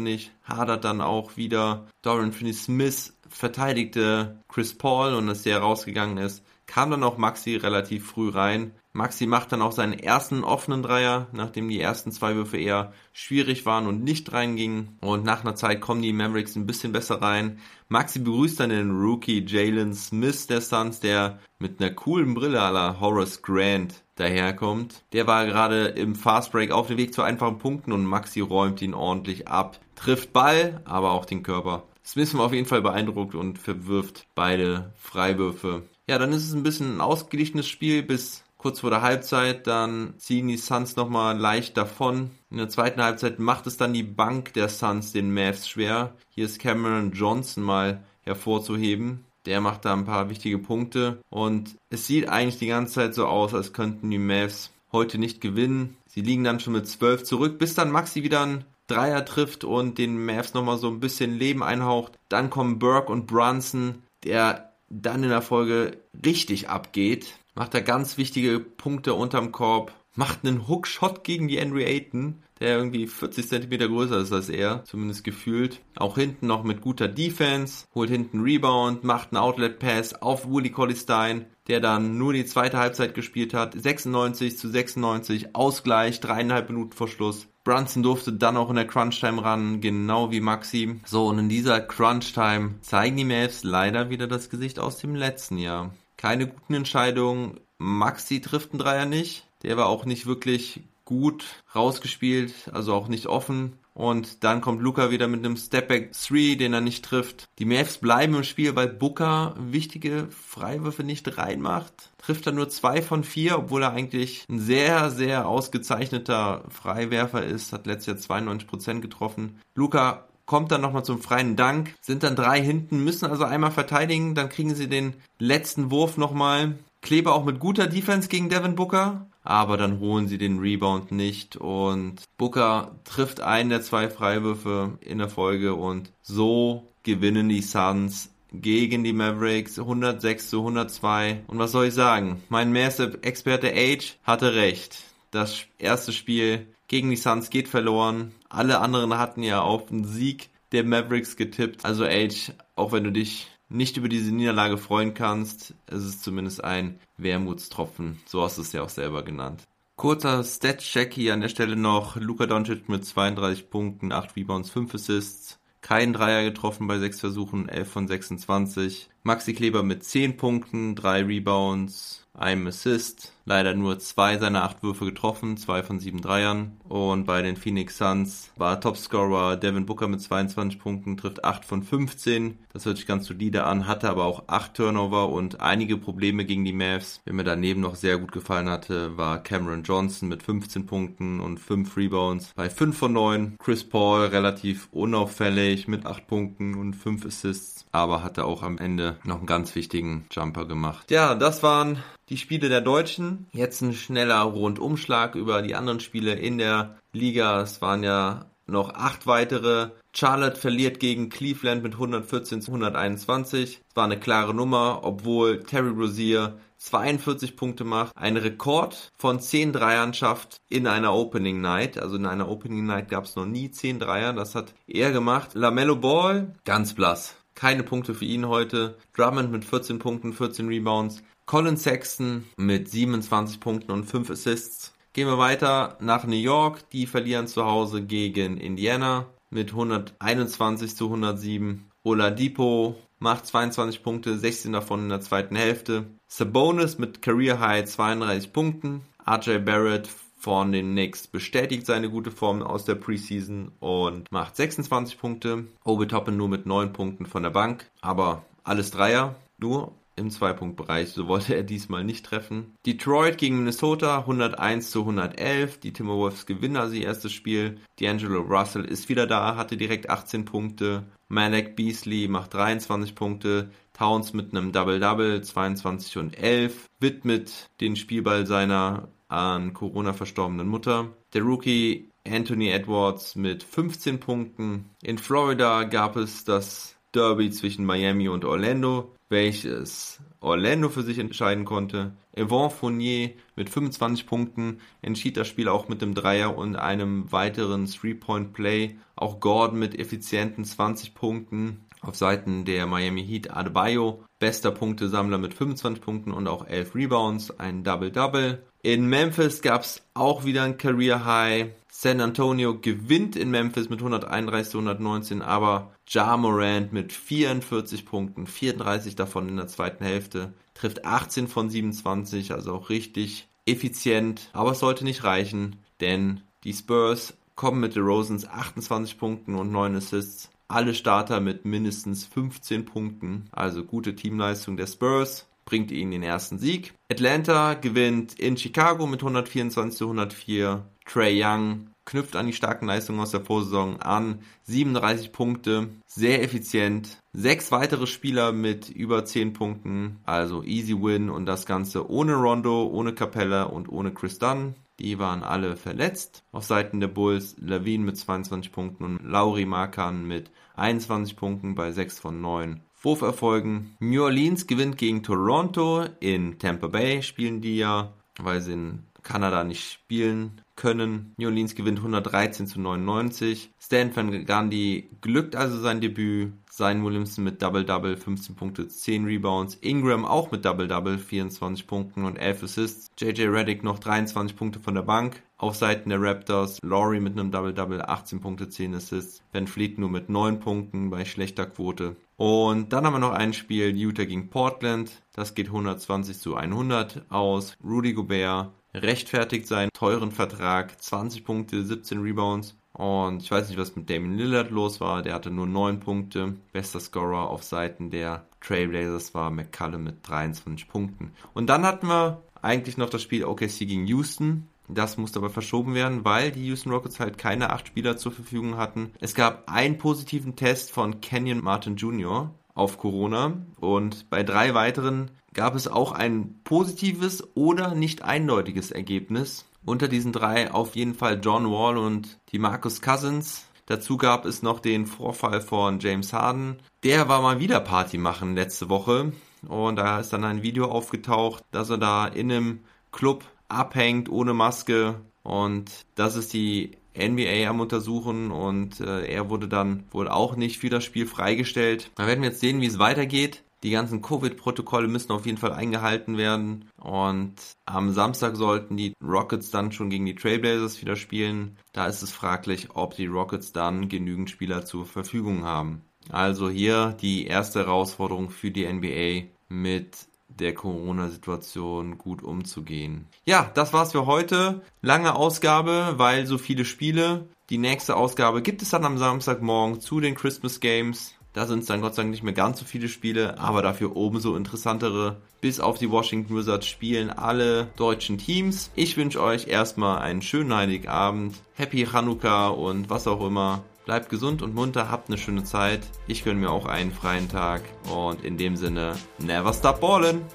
nicht, 0.00 0.32
hadert 0.42 0.84
dann 0.84 1.00
auch 1.00 1.36
wieder. 1.36 1.86
Dorian 2.02 2.32
Finney-Smith 2.32 3.14
verteidigte 3.28 4.42
Chris 4.48 4.76
Paul 4.76 5.14
und 5.14 5.28
als 5.28 5.42
der 5.42 5.58
rausgegangen 5.58 6.18
ist, 6.18 6.42
kam 6.68 6.90
dann 6.92 7.02
auch 7.02 7.18
Maxi 7.18 7.56
relativ 7.56 8.06
früh 8.06 8.28
rein. 8.28 8.72
Maxi 8.92 9.26
macht 9.26 9.50
dann 9.50 9.62
auch 9.62 9.72
seinen 9.72 9.94
ersten 9.94 10.44
offenen 10.44 10.82
Dreier, 10.82 11.26
nachdem 11.32 11.68
die 11.68 11.80
ersten 11.80 12.12
zwei 12.12 12.36
Würfe 12.36 12.58
eher 12.58 12.92
schwierig 13.12 13.66
waren 13.66 13.86
und 13.86 14.04
nicht 14.04 14.32
reingingen. 14.32 14.98
Und 15.00 15.24
nach 15.24 15.40
einer 15.40 15.56
Zeit 15.56 15.80
kommen 15.80 16.02
die 16.02 16.12
Mavericks 16.12 16.56
ein 16.56 16.66
bisschen 16.66 16.92
besser 16.92 17.22
rein. 17.22 17.58
Maxi 17.88 18.18
begrüßt 18.20 18.60
dann 18.60 18.70
den 18.70 18.90
Rookie 18.90 19.44
Jalen 19.46 19.94
Smith 19.94 20.46
der 20.46 20.60
Suns, 20.60 21.00
der 21.00 21.38
mit 21.58 21.80
einer 21.80 21.90
coolen 21.90 22.34
Brille 22.34 22.60
aller 22.60 23.00
Horace 23.00 23.42
Grant 23.42 24.04
daherkommt. 24.16 25.04
Der 25.12 25.26
war 25.26 25.46
gerade 25.46 25.86
im 25.86 26.14
Fastbreak 26.14 26.70
auf 26.70 26.88
dem 26.88 26.98
Weg 26.98 27.14
zu 27.14 27.22
einfachen 27.22 27.58
Punkten 27.58 27.92
und 27.92 28.04
Maxi 28.04 28.40
räumt 28.40 28.82
ihn 28.82 28.94
ordentlich 28.94 29.48
ab. 29.48 29.80
Trifft 29.96 30.32
Ball, 30.32 30.82
aber 30.84 31.12
auch 31.12 31.24
den 31.24 31.42
Körper. 31.42 31.84
Smith 32.04 32.36
war 32.36 32.46
auf 32.46 32.52
jeden 32.52 32.66
Fall 32.66 32.82
beeindruckt 32.82 33.34
und 33.34 33.58
verwirft 33.58 34.26
beide 34.34 34.92
Freiwürfe. 34.96 35.82
Ja, 36.08 36.18
dann 36.18 36.32
ist 36.32 36.44
es 36.44 36.54
ein 36.54 36.62
bisschen 36.62 36.96
ein 36.96 37.00
ausgeglichenes 37.02 37.68
Spiel 37.68 38.02
bis 38.02 38.42
kurz 38.56 38.80
vor 38.80 38.88
der 38.88 39.02
Halbzeit. 39.02 39.66
Dann 39.66 40.14
ziehen 40.16 40.48
die 40.48 40.56
Suns 40.56 40.96
nochmal 40.96 41.36
leicht 41.36 41.76
davon. 41.76 42.30
In 42.50 42.56
der 42.56 42.70
zweiten 42.70 43.02
Halbzeit 43.02 43.38
macht 43.38 43.66
es 43.66 43.76
dann 43.76 43.92
die 43.92 44.02
Bank 44.02 44.54
der 44.54 44.70
Suns 44.70 45.12
den 45.12 45.32
Mavs 45.34 45.68
schwer. 45.68 46.14
Hier 46.30 46.46
ist 46.46 46.60
Cameron 46.60 47.12
Johnson 47.12 47.62
mal 47.62 48.04
hervorzuheben. 48.22 49.24
Der 49.44 49.60
macht 49.60 49.84
da 49.84 49.92
ein 49.92 50.06
paar 50.06 50.30
wichtige 50.30 50.58
Punkte. 50.58 51.22
Und 51.28 51.76
es 51.90 52.06
sieht 52.06 52.28
eigentlich 52.30 52.58
die 52.58 52.68
ganze 52.68 52.94
Zeit 52.94 53.14
so 53.14 53.26
aus, 53.26 53.52
als 53.52 53.74
könnten 53.74 54.10
die 54.10 54.18
Mavs 54.18 54.70
heute 54.92 55.18
nicht 55.18 55.42
gewinnen. 55.42 55.98
Sie 56.06 56.22
liegen 56.22 56.42
dann 56.42 56.58
schon 56.58 56.72
mit 56.72 56.88
12 56.88 57.24
zurück, 57.24 57.58
bis 57.58 57.74
dann 57.74 57.90
Maxi 57.90 58.22
wieder 58.22 58.40
ein 58.46 58.64
Dreier 58.86 59.26
trifft 59.26 59.64
und 59.64 59.98
den 59.98 60.24
Mavs 60.24 60.54
nochmal 60.54 60.78
so 60.78 60.88
ein 60.88 61.00
bisschen 61.00 61.38
Leben 61.38 61.62
einhaucht. 61.62 62.18
Dann 62.30 62.48
kommen 62.48 62.78
Burke 62.78 63.12
und 63.12 63.26
Brunson, 63.26 64.02
der 64.24 64.67
dann 64.88 65.22
in 65.22 65.30
der 65.30 65.42
Folge 65.42 65.98
richtig 66.24 66.68
abgeht. 66.68 67.38
Macht 67.54 67.74
da 67.74 67.80
ganz 67.80 68.18
wichtige 68.18 68.60
Punkte 68.60 69.14
unterm 69.14 69.52
Korb. 69.52 69.92
Macht 70.14 70.44
einen 70.44 70.66
Hookshot 70.68 71.24
gegen 71.24 71.48
die 71.48 71.58
Henry 71.58 71.84
Ayton, 71.84 72.42
der 72.60 72.76
irgendwie 72.76 73.06
40 73.06 73.48
cm 73.48 73.78
größer 73.78 74.18
ist 74.18 74.32
als 74.32 74.48
er, 74.48 74.84
zumindest 74.84 75.24
gefühlt. 75.24 75.80
Auch 75.96 76.16
hinten 76.16 76.46
noch 76.46 76.64
mit 76.64 76.80
guter 76.80 77.08
Defense, 77.08 77.86
holt 77.94 78.10
hinten 78.10 78.40
Rebound, 78.40 79.04
macht 79.04 79.32
einen 79.32 79.42
Outlet 79.42 79.78
Pass 79.78 80.14
auf 80.14 80.48
Willie 80.50 80.72
Collistein, 80.72 81.46
der 81.68 81.80
dann 81.80 82.18
nur 82.18 82.32
die 82.32 82.46
zweite 82.46 82.78
Halbzeit 82.78 83.14
gespielt 83.14 83.54
hat. 83.54 83.74
96 83.74 84.58
zu 84.58 84.68
96, 84.68 85.54
Ausgleich, 85.54 86.20
dreieinhalb 86.20 86.68
Minuten 86.70 86.92
vor 86.92 87.08
Schluss. 87.08 87.48
Brunson 87.64 88.02
durfte 88.02 88.32
dann 88.32 88.56
auch 88.56 88.70
in 88.70 88.76
der 88.76 88.86
Crunch-Time 88.86 89.44
ran, 89.44 89.82
genau 89.82 90.30
wie 90.30 90.40
Maxi. 90.40 91.00
So, 91.04 91.26
und 91.26 91.38
in 91.38 91.48
dieser 91.50 91.80
Crunch-Time 91.80 92.76
zeigen 92.80 93.16
die 93.18 93.24
Mavs 93.24 93.62
leider 93.62 94.08
wieder 94.08 94.26
das 94.26 94.48
Gesicht 94.48 94.78
aus 94.78 94.96
dem 94.98 95.14
letzten 95.14 95.58
Jahr. 95.58 95.92
Keine 96.16 96.46
guten 96.46 96.72
Entscheidungen. 96.72 97.60
Maxi 97.76 98.40
trifft 98.40 98.72
einen 98.72 98.80
Dreier 98.80 99.04
nicht. 99.04 99.46
Der 99.62 99.76
war 99.76 99.86
auch 99.86 100.06
nicht 100.06 100.24
wirklich 100.24 100.80
gut 101.08 101.46
rausgespielt, 101.74 102.52
also 102.70 102.92
auch 102.92 103.08
nicht 103.08 103.28
offen. 103.28 103.78
Und 103.94 104.44
dann 104.44 104.60
kommt 104.60 104.82
Luca 104.82 105.10
wieder 105.10 105.26
mit 105.26 105.42
einem 105.42 105.56
Stepback 105.56 106.12
3, 106.12 106.56
den 106.56 106.74
er 106.74 106.82
nicht 106.82 107.02
trifft. 107.02 107.48
Die 107.58 107.64
Mavs 107.64 107.96
bleiben 107.96 108.34
im 108.34 108.44
Spiel, 108.44 108.76
weil 108.76 108.88
Booker 108.88 109.54
wichtige 109.58 110.28
Freiwürfe 110.28 111.04
nicht 111.04 111.38
reinmacht. 111.38 112.10
Trifft 112.18 112.46
er 112.46 112.52
nur 112.52 112.68
zwei 112.68 113.00
von 113.00 113.24
vier, 113.24 113.58
obwohl 113.58 113.84
er 113.84 113.92
eigentlich 113.92 114.44
ein 114.50 114.60
sehr, 114.60 115.10
sehr 115.10 115.48
ausgezeichneter 115.48 116.64
Freiwerfer 116.68 117.42
ist. 117.42 117.72
Hat 117.72 117.86
letztes 117.86 118.28
Jahr 118.28 118.40
92% 118.42 119.00
getroffen. 119.00 119.62
Luca 119.74 120.28
kommt 120.44 120.70
dann 120.72 120.82
nochmal 120.82 121.06
zum 121.06 121.22
freien 121.22 121.56
Dank, 121.56 121.94
sind 122.02 122.22
dann 122.22 122.36
drei 122.36 122.60
hinten, 122.60 123.02
müssen 123.02 123.24
also 123.30 123.44
einmal 123.44 123.70
verteidigen, 123.70 124.34
dann 124.34 124.50
kriegen 124.50 124.74
sie 124.74 124.88
den 124.88 125.14
letzten 125.38 125.90
Wurf 125.90 126.18
nochmal. 126.18 126.76
Kleber 127.00 127.34
auch 127.34 127.44
mit 127.44 127.60
guter 127.60 127.86
Defense 127.86 128.28
gegen 128.28 128.50
Devin 128.50 128.74
Booker 128.74 129.27
aber 129.48 129.78
dann 129.78 129.98
holen 129.98 130.28
sie 130.28 130.36
den 130.36 130.58
Rebound 130.58 131.10
nicht 131.10 131.56
und 131.56 132.22
Booker 132.36 133.00
trifft 133.04 133.40
einen 133.40 133.70
der 133.70 133.80
zwei 133.80 134.10
Freiwürfe 134.10 134.98
in 135.00 135.16
der 135.16 135.30
Folge 135.30 135.74
und 135.74 136.12
so 136.20 136.86
gewinnen 137.02 137.48
die 137.48 137.62
Suns 137.62 138.30
gegen 138.52 139.04
die 139.04 139.14
Mavericks 139.14 139.78
106 139.78 140.50
zu 140.50 140.58
102 140.58 141.44
und 141.46 141.58
was 141.58 141.72
soll 141.72 141.86
ich 141.86 141.94
sagen? 141.94 142.42
Mein 142.50 142.74
Massive-Experte 142.74 143.72
Age 143.74 144.18
hatte 144.22 144.54
recht. 144.54 144.98
Das 145.30 145.64
erste 145.78 146.12
Spiel 146.12 146.66
gegen 146.86 147.08
die 147.08 147.16
Suns 147.16 147.48
geht 147.48 147.68
verloren. 147.68 148.32
Alle 148.50 148.80
anderen 148.80 149.16
hatten 149.16 149.42
ja 149.42 149.62
auf 149.62 149.86
den 149.86 150.04
Sieg 150.04 150.50
der 150.72 150.84
Mavericks 150.84 151.36
getippt. 151.36 151.86
Also 151.86 152.04
Age, 152.04 152.52
auch 152.76 152.92
wenn 152.92 153.04
du 153.04 153.12
dich 153.12 153.48
nicht 153.68 153.96
über 153.96 154.08
diese 154.08 154.32
Niederlage 154.32 154.78
freuen 154.78 155.14
kannst, 155.14 155.74
es 155.86 156.04
ist 156.04 156.22
zumindest 156.22 156.64
ein 156.64 157.00
Wermutstropfen. 157.16 158.18
So 158.26 158.42
hast 158.42 158.58
du 158.58 158.62
es 158.62 158.72
ja 158.72 158.82
auch 158.82 158.88
selber 158.88 159.22
genannt. 159.22 159.62
Kurzer 159.96 160.44
Stat-Check 160.44 161.12
hier 161.12 161.34
an 161.34 161.40
der 161.40 161.48
Stelle 161.48 161.74
noch. 161.74 162.16
Luka 162.16 162.46
Doncic 162.46 162.88
mit 162.88 163.04
32 163.04 163.68
Punkten, 163.68 164.12
8 164.12 164.36
Rebounds, 164.36 164.70
5 164.70 164.94
Assists. 164.94 165.58
Kein 165.80 166.12
Dreier 166.12 166.44
getroffen 166.44 166.86
bei 166.86 166.98
6 166.98 167.20
Versuchen, 167.20 167.68
11 167.68 167.88
von 167.90 168.08
26. 168.08 169.08
Maxi 169.22 169.54
Kleber 169.54 169.82
mit 169.82 170.04
10 170.04 170.36
Punkten, 170.36 170.94
3 170.94 171.24
Rebounds, 171.24 172.26
einem 172.34 172.66
Assist. 172.68 173.32
Leider 173.48 173.74
nur 173.74 173.98
zwei 173.98 174.36
seiner 174.36 174.62
acht 174.62 174.82
Würfe 174.82 175.06
getroffen, 175.06 175.56
zwei 175.56 175.82
von 175.82 176.00
sieben 176.00 176.20
Dreiern. 176.20 176.76
Und 176.86 177.24
bei 177.24 177.40
den 177.40 177.56
Phoenix 177.56 177.96
Suns 177.96 178.50
war 178.56 178.78
Topscorer 178.78 179.56
Devin 179.56 179.86
Booker 179.86 180.06
mit 180.06 180.20
22 180.20 180.78
Punkten, 180.78 181.16
trifft 181.16 181.44
8 181.44 181.64
von 181.64 181.82
15. 181.82 182.58
Das 182.74 182.84
hört 182.84 182.98
sich 182.98 183.06
ganz 183.06 183.26
solide 183.26 183.64
an, 183.64 183.86
hatte 183.86 184.10
aber 184.10 184.26
auch 184.26 184.44
8 184.48 184.74
Turnover 184.74 185.30
und 185.30 185.62
einige 185.62 185.96
Probleme 185.96 186.44
gegen 186.44 186.66
die 186.66 186.74
Mavs. 186.74 187.22
Wer 187.24 187.32
mir 187.32 187.44
daneben 187.44 187.80
noch 187.80 187.94
sehr 187.94 188.18
gut 188.18 188.32
gefallen 188.32 188.68
hatte, 188.68 189.16
war 189.16 189.42
Cameron 189.42 189.82
Johnson 189.82 190.28
mit 190.28 190.42
15 190.42 190.84
Punkten 190.84 191.40
und 191.40 191.56
5 191.56 191.96
Rebounds 191.96 192.52
bei 192.54 192.68
5 192.68 192.98
von 192.98 193.14
9. 193.14 193.56
Chris 193.58 193.82
Paul 193.82 194.26
relativ 194.26 194.88
unauffällig 194.92 195.88
mit 195.88 196.04
8 196.04 196.26
Punkten 196.26 196.74
und 196.74 196.92
5 196.92 197.24
Assists, 197.24 197.86
aber 197.92 198.22
hatte 198.22 198.44
auch 198.44 198.62
am 198.62 198.76
Ende 198.76 199.16
noch 199.24 199.38
einen 199.38 199.46
ganz 199.46 199.74
wichtigen 199.74 200.26
Jumper 200.30 200.66
gemacht. 200.66 201.10
Ja, 201.10 201.34
das 201.34 201.62
waren 201.62 202.02
die 202.28 202.36
Spiele 202.36 202.68
der 202.68 202.80
Deutschen. 202.80 203.37
Jetzt 203.52 203.80
ein 203.82 203.92
schneller 203.92 204.40
Rundumschlag 204.42 205.34
über 205.34 205.62
die 205.62 205.74
anderen 205.74 206.00
Spiele 206.00 206.34
in 206.34 206.58
der 206.58 206.98
Liga. 207.12 207.60
Es 207.62 207.80
waren 207.80 208.02
ja 208.02 208.46
noch 208.66 208.94
acht 208.94 209.26
weitere. 209.26 209.90
Charlotte 210.12 210.60
verliert 210.60 211.00
gegen 211.00 211.28
Cleveland 211.28 211.82
mit 211.82 211.94
114 211.94 212.60
zu 212.60 212.70
121. 212.70 213.80
Es 213.88 213.96
war 213.96 214.04
eine 214.04 214.20
klare 214.20 214.54
Nummer, 214.54 215.00
obwohl 215.02 215.62
Terry 215.62 215.90
Rozier 215.90 216.58
42 216.78 217.56
Punkte 217.56 217.84
macht, 217.84 218.16
ein 218.16 218.36
Rekord 218.36 219.10
von 219.18 219.40
10 219.40 219.72
Dreiern 219.72 220.14
schafft 220.14 220.58
in 220.68 220.86
einer 220.86 221.12
Opening 221.12 221.60
Night. 221.60 221.98
Also 221.98 222.16
in 222.16 222.26
einer 222.26 222.48
Opening 222.48 222.86
Night 222.86 223.08
gab 223.08 223.24
es 223.24 223.36
noch 223.36 223.46
nie 223.46 223.70
10 223.70 223.98
Dreier, 223.98 224.32
das 224.32 224.54
hat 224.54 224.74
er 224.86 225.10
gemacht. 225.10 225.54
LaMelo 225.54 225.96
Ball, 225.96 226.54
ganz 226.64 226.94
blass. 226.94 227.34
Keine 227.54 227.82
Punkte 227.82 228.14
für 228.14 228.24
ihn 228.24 228.46
heute. 228.46 228.96
Drummond 229.16 229.50
mit 229.50 229.64
14 229.64 229.98
Punkten, 229.98 230.32
14 230.32 230.68
Rebounds. 230.68 231.22
Colin 231.48 231.78
Sexton 231.78 232.44
mit 232.58 232.90
27 232.90 233.58
Punkten 233.58 233.90
und 233.90 234.04
5 234.04 234.28
Assists. 234.28 234.92
Gehen 235.14 235.26
wir 235.26 235.38
weiter 235.38 235.96
nach 235.98 236.26
New 236.26 236.36
York. 236.36 236.90
Die 236.90 237.06
verlieren 237.06 237.46
zu 237.46 237.64
Hause 237.64 238.02
gegen 238.02 238.58
Indiana 238.58 239.24
mit 239.48 239.70
121 239.70 240.94
zu 240.94 241.06
107. 241.06 241.90
Oladipo 242.02 242.96
macht 243.18 243.46
22 243.46 244.02
Punkte, 244.02 244.36
16 244.36 244.74
davon 244.74 245.04
in 245.04 245.08
der 245.08 245.22
zweiten 245.22 245.56
Hälfte. 245.56 246.04
Sabonis 246.26 246.98
mit 246.98 247.22
Career 247.22 247.58
High 247.60 247.86
32 247.86 248.52
Punkten. 248.52 249.00
RJ 249.26 249.60
Barrett 249.60 250.06
von 250.36 250.70
den 250.70 250.90
Knicks 250.90 251.28
bestätigt 251.28 251.86
seine 251.86 252.10
gute 252.10 252.30
Form 252.30 252.62
aus 252.62 252.84
der 252.84 252.96
Preseason 252.96 253.72
und 253.80 254.30
macht 254.30 254.54
26 254.54 255.18
Punkte. 255.18 255.64
Obi 255.82 256.08
Toppin 256.08 256.36
nur 256.36 256.48
mit 256.50 256.66
9 256.66 256.92
Punkten 256.92 257.24
von 257.24 257.42
der 257.42 257.50
Bank, 257.50 257.90
aber 258.02 258.44
alles 258.64 258.90
Dreier. 258.90 259.34
Nur 259.56 259.97
im 260.18 260.30
Zweipunktbereich, 260.30 261.10
so 261.10 261.28
wollte 261.28 261.54
er 261.54 261.62
diesmal 261.62 262.04
nicht 262.04 262.26
treffen. 262.26 262.74
Detroit 262.84 263.38
gegen 263.38 263.58
Minnesota 263.58 264.18
101 264.18 264.90
zu 264.90 265.00
111. 265.00 265.80
Die 265.80 265.92
Timberwolves 265.92 266.44
gewinnen 266.44 266.76
also 266.76 266.94
ihr 266.94 267.06
erstes 267.06 267.32
Spiel. 267.32 267.78
D'Angelo 267.98 268.40
Russell 268.40 268.84
ist 268.84 269.08
wieder 269.08 269.26
da, 269.26 269.56
hatte 269.56 269.76
direkt 269.76 270.10
18 270.10 270.44
Punkte. 270.44 271.04
Malek 271.28 271.76
Beasley 271.76 272.28
macht 272.28 272.54
23 272.54 273.14
Punkte. 273.14 273.70
Towns 273.92 274.32
mit 274.32 274.52
einem 274.52 274.72
Double-Double, 274.72 275.42
22 275.42 276.18
und 276.18 276.38
11, 276.38 276.86
widmet 277.00 277.70
den 277.80 277.96
Spielball 277.96 278.46
seiner 278.46 279.08
an 279.28 279.74
Corona 279.74 280.12
verstorbenen 280.12 280.68
Mutter. 280.68 281.08
Der 281.34 281.42
Rookie 281.42 282.08
Anthony 282.26 282.70
Edwards 282.70 283.36
mit 283.36 283.62
15 283.62 284.20
Punkten. 284.20 284.90
In 285.02 285.18
Florida 285.18 285.84
gab 285.84 286.16
es 286.16 286.44
das 286.44 286.96
Derby 287.12 287.50
zwischen 287.50 287.84
Miami 287.84 288.28
und 288.28 288.44
Orlando, 288.44 289.14
welches 289.28 290.20
Orlando 290.40 290.88
für 290.88 291.02
sich 291.02 291.18
entscheiden 291.18 291.64
konnte. 291.64 292.12
Yvonne 292.36 292.70
Fournier 292.70 293.30
mit 293.56 293.68
25 293.68 294.26
Punkten 294.26 294.80
entschied 295.02 295.36
das 295.36 295.48
Spiel 295.48 295.68
auch 295.68 295.88
mit 295.88 296.00
dem 296.00 296.14
Dreier 296.14 296.56
und 296.56 296.76
einem 296.76 297.30
weiteren 297.32 297.86
Three-Point-Play. 297.86 298.96
Auch 299.16 299.40
Gordon 299.40 299.78
mit 299.78 299.98
effizienten 299.98 300.64
20 300.64 301.14
Punkten 301.14 301.80
auf 302.00 302.16
Seiten 302.16 302.64
der 302.64 302.86
Miami 302.86 303.24
Heat 303.24 303.50
Adebayo, 303.50 304.24
bester 304.38 304.70
Punktesammler 304.70 305.38
mit 305.38 305.54
25 305.54 306.02
Punkten 306.02 306.32
und 306.32 306.46
auch 306.46 306.66
11 306.66 306.94
Rebounds, 306.94 307.58
ein 307.58 307.82
Double-Double. 307.82 308.62
In 308.82 309.06
Memphis 309.06 309.60
gab 309.62 309.82
es 309.82 310.02
auch 310.14 310.44
wieder 310.44 310.62
ein 310.62 310.78
Career 310.78 311.24
High. 311.24 311.70
San 311.90 312.20
Antonio 312.20 312.78
gewinnt 312.78 313.34
in 313.34 313.50
Memphis 313.50 313.88
mit 313.88 314.00
131 314.00 314.70
zu 314.70 314.78
119, 314.78 315.42
aber 315.42 315.92
Ja 316.06 316.36
Morant 316.36 316.92
mit 316.92 317.12
44 317.12 318.04
Punkten, 318.04 318.46
34 318.46 319.16
davon 319.16 319.48
in 319.48 319.56
der 319.56 319.68
zweiten 319.68 320.04
Hälfte, 320.04 320.52
trifft 320.74 321.04
18 321.04 321.48
von 321.48 321.70
27, 321.70 322.52
also 322.52 322.74
auch 322.74 322.90
richtig 322.90 323.48
effizient, 323.66 324.50
aber 324.52 324.72
es 324.72 324.80
sollte 324.80 325.04
nicht 325.04 325.24
reichen, 325.24 325.76
denn 326.00 326.42
die 326.64 326.72
Spurs 326.72 327.34
kommen 327.54 327.80
mit 327.80 327.96
DeRozans 327.96 328.46
28 328.46 329.18
Punkten 329.18 329.54
und 329.54 329.72
9 329.72 329.96
Assists 329.96 330.50
alle 330.68 330.94
Starter 330.94 331.40
mit 331.40 331.64
mindestens 331.64 332.26
15 332.26 332.84
Punkten. 332.84 333.48
Also 333.52 333.84
gute 333.84 334.14
Teamleistung 334.14 334.76
der 334.76 334.86
Spurs 334.86 335.46
bringt 335.68 335.90
ihnen 335.90 336.12
den 336.12 336.22
ersten 336.22 336.58
Sieg. 336.58 336.94
Atlanta 337.12 337.74
gewinnt 337.74 338.40
in 338.40 338.56
Chicago 338.56 339.06
mit 339.06 339.20
124 339.20 339.98
zu 339.98 340.04
104. 340.06 340.88
Trey 341.04 341.44
Young 341.44 341.90
knüpft 342.06 342.36
an 342.36 342.46
die 342.46 342.54
starken 342.54 342.86
Leistungen 342.86 343.20
aus 343.20 343.32
der 343.32 343.42
Vorsaison 343.42 344.00
an. 344.00 344.40
37 344.62 345.30
Punkte, 345.30 345.90
sehr 346.06 346.42
effizient. 346.42 347.18
Sechs 347.34 347.70
weitere 347.70 348.06
Spieler 348.06 348.52
mit 348.52 348.88
über 348.88 349.26
10 349.26 349.52
Punkten, 349.52 350.20
also 350.24 350.62
easy 350.62 350.94
win 350.94 351.28
und 351.28 351.44
das 351.44 351.66
Ganze 351.66 352.10
ohne 352.10 352.36
Rondo, 352.36 352.86
ohne 352.86 353.12
Capella 353.12 353.64
und 353.64 353.90
ohne 353.90 354.14
Chris 354.14 354.38
Dunn. 354.38 354.74
Die 355.00 355.18
waren 355.18 355.42
alle 355.42 355.76
verletzt. 355.76 356.44
Auf 356.50 356.64
Seiten 356.64 356.98
der 357.00 357.08
Bulls 357.08 357.56
Levine 357.58 358.06
mit 358.06 358.16
22 358.16 358.72
Punkten 358.72 359.04
und 359.04 359.20
Lauri 359.22 359.66
Markan 359.66 360.26
mit 360.26 360.50
21 360.76 361.36
Punkten 361.36 361.74
bei 361.74 361.92
6 361.92 362.18
von 362.18 362.40
9 362.40 362.80
Wurferfolgen. 363.02 363.96
New 364.00 364.22
Orleans 364.22 364.66
gewinnt 364.66 364.98
gegen 364.98 365.22
Toronto. 365.22 366.04
In 366.20 366.58
Tampa 366.58 366.88
Bay 366.88 367.22
spielen 367.22 367.60
die 367.60 367.78
ja, 367.78 368.12
weil 368.38 368.60
sie 368.60 368.72
in 368.72 369.04
Kanada 369.22 369.64
nicht 369.64 369.92
spielen 369.92 370.60
können. 370.74 371.34
New 371.36 371.48
Orleans 371.48 371.74
gewinnt 371.74 371.98
113 371.98 372.66
zu 372.66 372.80
99. 372.80 373.70
Stan 373.78 374.14
Van 374.14 374.46
Gundy 374.46 375.10
glückt 375.20 375.54
also 375.54 375.78
sein 375.80 376.00
Debüt. 376.00 376.52
Sein 376.70 377.04
Williamson 377.04 377.42
mit 377.42 377.60
Double-Double, 377.60 378.16
15 378.16 378.54
Punkte, 378.54 378.86
10 378.86 379.24
Rebounds. 379.24 379.74
Ingram 379.80 380.24
auch 380.24 380.52
mit 380.52 380.64
Double-Double, 380.64 381.18
24 381.18 381.88
Punkten 381.88 382.24
und 382.24 382.36
11 382.36 382.62
Assists. 382.62 383.10
JJ 383.18 383.48
Reddick 383.48 383.82
noch 383.82 383.98
23 383.98 384.56
Punkte 384.56 384.78
von 384.78 384.94
der 384.94 385.02
Bank. 385.02 385.42
Auf 385.56 385.74
Seiten 385.74 386.10
der 386.10 386.22
Raptors, 386.22 386.78
Laurie 386.82 387.18
mit 387.18 387.32
einem 387.32 387.50
Double-Double, 387.50 388.02
18 388.02 388.40
Punkte, 388.40 388.68
10 388.68 388.94
Assists. 388.94 389.42
Van 389.52 389.66
Fleet 389.66 389.98
nur 389.98 390.08
mit 390.08 390.28
9 390.28 390.60
Punkten 390.60 391.10
bei 391.10 391.24
schlechter 391.24 391.66
Quote. 391.66 392.14
Und 392.38 392.92
dann 392.92 393.04
haben 393.04 393.14
wir 393.14 393.18
noch 393.18 393.32
ein 393.32 393.52
Spiel, 393.52 393.96
Utah 393.96 394.24
gegen 394.24 394.48
Portland. 394.48 395.10
Das 395.34 395.56
geht 395.56 395.66
120 395.66 396.38
zu 396.38 396.54
100 396.54 397.22
aus. 397.30 397.76
Rudy 397.82 398.12
Gobert 398.12 398.70
rechtfertigt 398.94 399.66
seinen 399.66 399.90
teuren 399.92 400.30
Vertrag. 400.30 401.02
20 401.02 401.44
Punkte, 401.44 401.84
17 401.84 402.22
Rebounds. 402.22 402.76
Und 402.92 403.42
ich 403.42 403.50
weiß 403.50 403.68
nicht, 403.68 403.78
was 403.78 403.96
mit 403.96 404.08
Damien 404.08 404.38
Lillard 404.38 404.70
los 404.70 405.00
war. 405.00 405.22
Der 405.22 405.34
hatte 405.34 405.50
nur 405.50 405.66
9 405.66 405.98
Punkte. 405.98 406.54
Bester 406.72 407.00
Scorer 407.00 407.50
auf 407.50 407.64
Seiten 407.64 408.10
der 408.10 408.46
Trailblazers 408.60 409.34
war 409.34 409.50
McCullum 409.50 410.04
mit 410.04 410.28
23 410.28 410.86
Punkten. 410.86 411.32
Und 411.54 411.66
dann 411.66 411.84
hatten 411.84 412.06
wir 412.06 412.40
eigentlich 412.62 412.96
noch 412.96 413.10
das 413.10 413.22
Spiel 413.22 413.44
OKC 413.44 413.80
gegen 413.80 414.06
Houston. 414.06 414.68
Das 414.88 415.18
musste 415.18 415.38
aber 415.38 415.50
verschoben 415.50 415.94
werden, 415.94 416.24
weil 416.24 416.50
die 416.50 416.66
Houston 416.66 416.92
Rockets 416.92 417.20
halt 417.20 417.38
keine 417.38 417.70
acht 417.70 417.88
Spieler 417.88 418.16
zur 418.16 418.32
Verfügung 418.32 418.76
hatten. 418.76 419.12
Es 419.20 419.34
gab 419.34 419.70
einen 419.70 419.98
positiven 419.98 420.56
Test 420.56 420.90
von 420.90 421.20
Kenyon 421.20 421.62
Martin 421.62 421.96
Jr. 421.96 422.54
auf 422.74 422.98
Corona 422.98 423.58
und 423.80 424.30
bei 424.30 424.42
drei 424.42 424.74
weiteren 424.74 425.30
gab 425.52 425.74
es 425.74 425.88
auch 425.88 426.12
ein 426.12 426.60
positives 426.64 427.44
oder 427.54 427.94
nicht 427.94 428.22
eindeutiges 428.22 428.90
Ergebnis. 428.90 429.66
Unter 429.84 430.08
diesen 430.08 430.32
drei 430.32 430.72
auf 430.72 430.96
jeden 430.96 431.14
Fall 431.14 431.40
John 431.42 431.70
Wall 431.70 431.96
und 431.98 432.38
die 432.52 432.58
Marcus 432.58 433.00
Cousins. 433.00 433.66
Dazu 433.86 434.18
gab 434.18 434.44
es 434.44 434.62
noch 434.62 434.80
den 434.80 435.06
Vorfall 435.06 435.60
von 435.62 435.98
James 435.98 436.32
Harden. 436.32 436.76
Der 437.04 437.28
war 437.28 437.40
mal 437.40 437.58
wieder 437.58 437.80
Party 437.80 438.18
machen 438.18 438.54
letzte 438.54 438.88
Woche. 438.88 439.32
Und 439.66 439.96
da 439.96 440.20
ist 440.20 440.32
dann 440.32 440.44
ein 440.44 440.62
Video 440.62 440.86
aufgetaucht, 440.86 441.64
dass 441.70 441.90
er 441.90 441.98
da 441.98 442.26
in 442.26 442.52
einem 442.52 442.80
Club 443.12 443.44
abhängt 443.68 444.28
ohne 444.28 444.54
Maske. 444.54 445.20
Und 445.42 445.90
das 446.14 446.36
ist 446.36 446.52
die 446.52 446.92
NBA 447.16 447.68
am 447.68 447.80
Untersuchen 447.80 448.50
und 448.50 449.00
äh, 449.00 449.26
er 449.26 449.50
wurde 449.50 449.66
dann 449.66 450.04
wohl 450.10 450.28
auch 450.28 450.56
nicht 450.56 450.78
für 450.78 450.90
das 450.90 451.04
Spiel 451.04 451.26
freigestellt. 451.26 452.10
Da 452.14 452.26
werden 452.26 452.42
wir 452.42 452.50
jetzt 452.50 452.60
sehen, 452.60 452.80
wie 452.80 452.86
es 452.86 452.98
weitergeht. 452.98 453.64
Die 453.82 453.90
ganzen 453.90 454.22
Covid-Protokolle 454.22 455.06
müssen 455.06 455.30
auf 455.30 455.46
jeden 455.46 455.58
Fall 455.58 455.72
eingehalten 455.72 456.36
werden. 456.36 456.90
Und 456.96 457.54
am 457.86 458.10
Samstag 458.10 458.56
sollten 458.56 458.96
die 458.96 459.14
Rockets 459.22 459.70
dann 459.70 459.92
schon 459.92 460.10
gegen 460.10 460.26
die 460.26 460.34
Trailblazers 460.34 461.00
wieder 461.00 461.14
spielen. 461.14 461.76
Da 461.92 462.06
ist 462.06 462.22
es 462.22 462.32
fraglich, 462.32 462.88
ob 462.94 463.14
die 463.14 463.26
Rockets 463.26 463.72
dann 463.72 464.08
genügend 464.08 464.50
Spieler 464.50 464.84
zur 464.84 465.06
Verfügung 465.06 465.64
haben. 465.64 466.02
Also 466.30 466.68
hier 466.68 467.16
die 467.20 467.46
erste 467.46 467.80
Herausforderung 467.80 468.50
für 468.50 468.70
die 468.70 468.86
NBA 468.86 469.48
mit 469.68 470.27
der 470.60 470.74
Corona-Situation 470.74 472.18
gut 472.18 472.42
umzugehen. 472.42 473.26
Ja, 473.46 473.70
das 473.74 473.92
war's 473.92 474.12
für 474.12 474.26
heute. 474.26 474.82
Lange 475.02 475.34
Ausgabe, 475.34 476.14
weil 476.16 476.46
so 476.46 476.58
viele 476.58 476.84
Spiele. 476.84 477.48
Die 477.70 477.78
nächste 477.78 478.16
Ausgabe 478.16 478.62
gibt 478.62 478.82
es 478.82 478.90
dann 478.90 479.04
am 479.04 479.18
Samstagmorgen 479.18 480.00
zu 480.00 480.20
den 480.20 480.34
Christmas 480.34 480.80
Games. 480.80 481.34
Da 481.52 481.66
sind 481.66 481.80
es 481.80 481.86
dann 481.86 482.00
Gott 482.00 482.14
sei 482.14 482.22
Dank 482.22 482.30
nicht 482.30 482.42
mehr 482.42 482.52
ganz 482.52 482.78
so 482.78 482.84
viele 482.84 483.08
Spiele, 483.08 483.58
aber 483.58 483.82
dafür 483.82 484.16
oben 484.16 484.38
so 484.38 484.54
interessantere. 484.54 485.38
Bis 485.60 485.80
auf 485.80 485.98
die 485.98 486.10
Washington 486.10 486.56
Wizards 486.56 486.86
spielen 486.86 487.30
alle 487.30 487.88
deutschen 487.96 488.38
Teams. 488.38 488.90
Ich 488.94 489.16
wünsche 489.16 489.42
euch 489.42 489.66
erstmal 489.66 490.18
einen 490.18 490.40
schönen 490.40 490.72
Heiligen 490.72 491.08
Abend, 491.08 491.56
Happy 491.74 492.06
Chanukka 492.06 492.68
und 492.68 493.10
was 493.10 493.26
auch 493.26 493.44
immer. 493.44 493.82
Bleibt 494.08 494.30
gesund 494.30 494.62
und 494.62 494.74
munter, 494.74 495.10
habt 495.10 495.28
eine 495.28 495.36
schöne 495.36 495.64
Zeit. 495.64 496.00
Ich 496.26 496.42
gönne 496.42 496.58
mir 496.58 496.70
auch 496.70 496.86
einen 496.86 497.12
freien 497.12 497.46
Tag. 497.46 497.82
Und 498.10 498.42
in 498.42 498.56
dem 498.56 498.74
Sinne, 498.74 499.12
never 499.36 499.74
stop 499.74 500.00
ballin'! 500.00 500.46